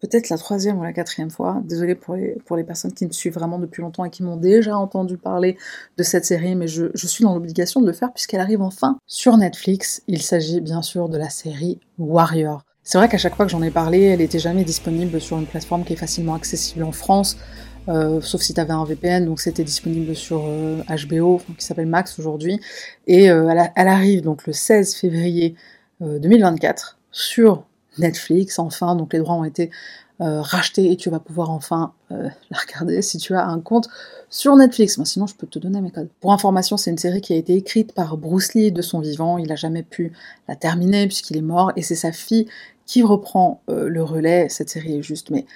peut-être 0.00 0.28
la 0.28 0.36
troisième 0.36 0.78
ou 0.78 0.82
la 0.82 0.92
quatrième 0.92 1.30
fois. 1.30 1.62
Désolée 1.64 1.94
pour 1.94 2.14
les, 2.14 2.36
pour 2.44 2.56
les 2.56 2.64
personnes 2.64 2.92
qui 2.92 3.06
me 3.06 3.12
suivent 3.12 3.34
vraiment 3.34 3.58
depuis 3.58 3.80
longtemps 3.80 4.04
et 4.04 4.10
qui 4.10 4.22
m'ont 4.22 4.36
déjà 4.36 4.76
entendu 4.76 5.16
parler 5.16 5.56
de 5.96 6.02
cette 6.02 6.26
série, 6.26 6.54
mais 6.54 6.66
je, 6.68 6.86
je 6.94 7.06
suis 7.06 7.24
dans 7.24 7.32
l'obligation 7.32 7.80
de 7.80 7.86
le 7.86 7.92
faire 7.92 8.12
puisqu'elle 8.12 8.40
arrive 8.40 8.60
enfin 8.60 8.98
sur 9.06 9.36
Netflix. 9.36 10.02
Il 10.06 10.20
s'agit 10.20 10.60
bien 10.60 10.82
sûr 10.82 11.08
de 11.08 11.16
la 11.16 11.30
série 11.30 11.80
Warrior. 11.98 12.64
C'est 12.82 12.98
vrai 12.98 13.08
qu'à 13.08 13.16
chaque 13.16 13.34
fois 13.34 13.46
que 13.46 13.50
j'en 13.50 13.62
ai 13.62 13.70
parlé, 13.70 14.02
elle 14.02 14.20
était 14.20 14.38
jamais 14.38 14.62
disponible 14.62 15.18
sur 15.18 15.38
une 15.38 15.46
plateforme 15.46 15.84
qui 15.84 15.94
est 15.94 15.96
facilement 15.96 16.34
accessible 16.34 16.84
en 16.84 16.92
France. 16.92 17.38
Euh, 17.88 18.20
sauf 18.20 18.40
si 18.40 18.54
tu 18.54 18.60
avais 18.60 18.72
un 18.72 18.84
VPN, 18.84 19.26
donc 19.26 19.40
c'était 19.40 19.64
disponible 19.64 20.14
sur 20.16 20.40
HBO, 20.40 21.36
euh, 21.36 21.54
qui 21.58 21.64
s'appelle 21.64 21.86
Max 21.86 22.18
aujourd'hui. 22.18 22.60
Et 23.06 23.30
euh, 23.30 23.54
elle, 23.76 23.88
arrive 23.88 24.22
donc 24.22 24.46
le 24.46 24.52
16 24.52 24.94
février 24.94 25.54
2024 26.00 26.98
sur 27.12 27.64
Netflix, 27.98 28.58
enfin, 28.58 28.96
donc 28.96 29.12
les 29.12 29.20
droits 29.20 29.36
ont 29.36 29.44
été 29.44 29.70
rachetés 30.18 30.92
et 30.92 30.96
tu 30.96 31.10
vas 31.10 31.18
pouvoir 31.18 31.50
enfin 31.50 31.92
la 32.10 32.58
regarder 32.58 33.02
si 33.02 33.18
tu 33.18 33.34
as 33.34 33.46
un 33.46 33.60
compte 33.60 33.88
sur 34.28 34.54
Netflix. 34.56 35.00
Sinon, 35.04 35.26
je 35.26 35.34
peux 35.34 35.46
te 35.46 35.58
donner 35.58 35.80
mes 35.80 35.90
codes. 35.90 36.08
Pour 36.20 36.32
information, 36.32 36.76
c'est 36.76 36.90
une 36.90 36.98
série 36.98 37.20
qui 37.20 37.32
a 37.32 37.36
été 37.36 37.54
écrite 37.54 37.92
par 37.94 38.16
Bruce 38.16 38.54
Lee 38.54 38.72
de 38.72 38.82
son 38.82 39.00
vivant. 39.00 39.38
Il 39.38 39.48
n'a 39.48 39.56
jamais 39.56 39.82
pu 39.82 40.12
la 40.48 40.56
terminer 40.56 41.06
puisqu'il 41.06 41.36
est 41.36 41.42
mort 41.42 41.72
et 41.76 41.82
c'est 41.82 41.94
sa 41.94 42.12
fille 42.12 42.46
qui 42.86 43.02
reprend 43.02 43.60
le 43.68 44.02
relais. 44.02 44.48
Cette 44.48 44.70
série 44.70 44.98
est 44.98 45.02
juste, 45.02 45.30
mais 45.30 45.46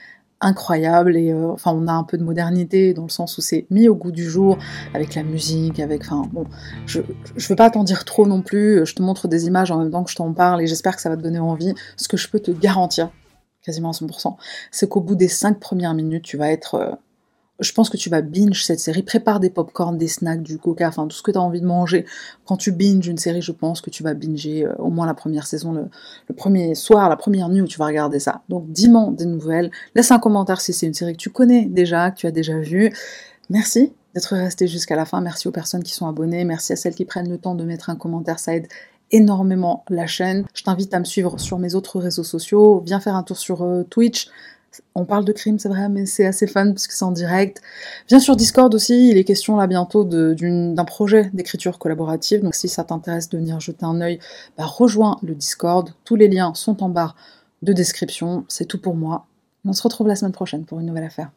incroyable 0.40 1.16
et 1.16 1.32
euh, 1.32 1.50
enfin 1.50 1.72
on 1.72 1.88
a 1.88 1.92
un 1.92 2.04
peu 2.04 2.16
de 2.16 2.22
modernité 2.22 2.94
dans 2.94 3.02
le 3.02 3.08
sens 3.08 3.38
où 3.38 3.40
c'est 3.40 3.66
mis 3.70 3.88
au 3.88 3.94
goût 3.94 4.12
du 4.12 4.28
jour 4.28 4.56
avec 4.94 5.14
la 5.14 5.24
musique 5.24 5.80
avec 5.80 6.02
enfin 6.02 6.28
bon 6.32 6.44
je 6.86 7.00
je 7.36 7.48
veux 7.48 7.56
pas 7.56 7.70
t'en 7.70 7.84
dire 7.84 8.04
trop 8.04 8.26
non 8.26 8.42
plus. 8.42 8.86
Je 8.86 8.94
te 8.94 9.02
montre 9.02 9.28
des 9.28 9.46
images 9.46 9.70
en 9.70 9.78
même 9.78 9.90
temps 9.90 10.04
que 10.04 10.10
je 10.10 10.16
t'en 10.16 10.32
parle 10.32 10.62
et 10.62 10.66
j'espère 10.66 10.94
que 10.96 11.02
ça 11.02 11.08
va 11.08 11.16
te 11.16 11.22
donner 11.22 11.40
envie. 11.40 11.74
Ce 11.96 12.08
que 12.08 12.16
je 12.16 12.28
peux 12.28 12.40
te 12.40 12.50
garantir 12.50 13.10
quasiment 13.62 13.90
à 13.90 13.92
100% 13.92 14.36
c'est 14.70 14.88
qu'au 14.88 15.00
bout 15.00 15.16
des 15.16 15.28
cinq 15.28 15.58
premières 15.58 15.94
minutes 15.94 16.24
tu 16.24 16.36
vas 16.36 16.50
être 16.50 16.74
euh, 16.76 16.92
je 17.60 17.72
pense 17.72 17.90
que 17.90 17.96
tu 17.96 18.08
vas 18.08 18.22
binge 18.22 18.64
cette 18.64 18.78
série. 18.78 19.02
Prépare 19.02 19.40
des 19.40 19.50
pop-corn, 19.50 19.98
des 19.98 20.08
snacks, 20.08 20.42
du 20.42 20.58
coca, 20.58 20.88
enfin 20.88 21.06
tout 21.06 21.16
ce 21.16 21.22
que 21.22 21.30
tu 21.30 21.38
as 21.38 21.40
envie 21.40 21.60
de 21.60 21.66
manger. 21.66 22.06
Quand 22.44 22.56
tu 22.56 22.70
binges 22.70 23.06
une 23.06 23.18
série, 23.18 23.42
je 23.42 23.52
pense 23.52 23.80
que 23.80 23.90
tu 23.90 24.02
vas 24.02 24.14
binger 24.14 24.64
euh, 24.64 24.74
au 24.78 24.90
moins 24.90 25.06
la 25.06 25.14
première 25.14 25.46
saison, 25.46 25.72
le, 25.72 25.88
premier 26.34 26.74
soir, 26.74 27.08
la 27.08 27.16
première 27.16 27.48
nuit 27.48 27.60
où 27.60 27.66
tu 27.66 27.78
vas 27.78 27.86
regarder 27.86 28.20
ça. 28.20 28.42
Donc 28.48 28.70
dis-moi 28.70 29.10
des 29.12 29.26
nouvelles. 29.26 29.70
Laisse 29.94 30.10
un 30.10 30.18
commentaire 30.18 30.60
si 30.60 30.72
c'est 30.72 30.86
une 30.86 30.94
série 30.94 31.12
que 31.14 31.18
tu 31.18 31.30
connais 31.30 31.66
déjà, 31.66 32.10
que 32.10 32.16
tu 32.16 32.26
as 32.26 32.30
déjà 32.30 32.58
vue. 32.58 32.92
Merci 33.50 33.92
d'être 34.14 34.36
resté 34.36 34.68
jusqu'à 34.68 34.94
la 34.94 35.04
fin. 35.04 35.20
Merci 35.20 35.48
aux 35.48 35.52
personnes 35.52 35.82
qui 35.82 35.92
sont 35.92 36.06
abonnées. 36.06 36.44
Merci 36.44 36.72
à 36.72 36.76
celles 36.76 36.94
qui 36.94 37.04
prennent 37.04 37.30
le 37.30 37.38
temps 37.38 37.54
de 37.54 37.64
mettre 37.64 37.90
un 37.90 37.96
commentaire. 37.96 38.38
Ça 38.38 38.54
aide 38.54 38.68
énormément 39.10 39.84
la 39.88 40.06
chaîne. 40.06 40.44
Je 40.54 40.62
t'invite 40.62 40.92
à 40.94 41.00
me 41.00 41.04
suivre 41.04 41.38
sur 41.40 41.58
mes 41.58 41.74
autres 41.74 41.98
réseaux 41.98 42.24
sociaux. 42.24 42.82
Viens 42.84 43.00
faire 43.00 43.16
un 43.16 43.22
tour 43.22 43.36
sur 43.36 43.62
euh, 43.62 43.82
Twitch. 43.82 44.28
On 44.94 45.04
parle 45.04 45.24
de 45.24 45.32
crime, 45.32 45.58
c'est 45.58 45.68
vrai, 45.68 45.88
mais 45.88 46.06
c'est 46.06 46.26
assez 46.26 46.46
fun 46.46 46.72
parce 46.72 46.86
que 46.86 46.94
c'est 46.94 47.04
en 47.04 47.10
direct. 47.10 47.62
Viens 48.08 48.20
sur 48.20 48.36
Discord 48.36 48.74
aussi, 48.74 49.10
il 49.10 49.16
est 49.16 49.24
question 49.24 49.56
là 49.56 49.66
bientôt 49.66 50.04
d'un 50.04 50.84
projet 50.84 51.30
d'écriture 51.32 51.78
collaborative. 51.78 52.42
Donc 52.42 52.54
si 52.54 52.68
ça 52.68 52.84
t'intéresse 52.84 53.28
de 53.28 53.38
venir 53.38 53.60
jeter 53.60 53.84
un 53.84 54.00
œil, 54.00 54.18
bah, 54.56 54.66
rejoins 54.66 55.18
le 55.22 55.34
Discord. 55.34 55.92
Tous 56.04 56.16
les 56.16 56.28
liens 56.28 56.52
sont 56.54 56.82
en 56.82 56.88
barre 56.88 57.16
de 57.62 57.72
description. 57.72 58.44
C'est 58.48 58.66
tout 58.66 58.80
pour 58.80 58.94
moi. 58.94 59.26
On 59.64 59.72
se 59.72 59.82
retrouve 59.82 60.06
la 60.06 60.16
semaine 60.16 60.32
prochaine 60.32 60.64
pour 60.64 60.80
une 60.80 60.86
nouvelle 60.86 61.04
affaire. 61.04 61.30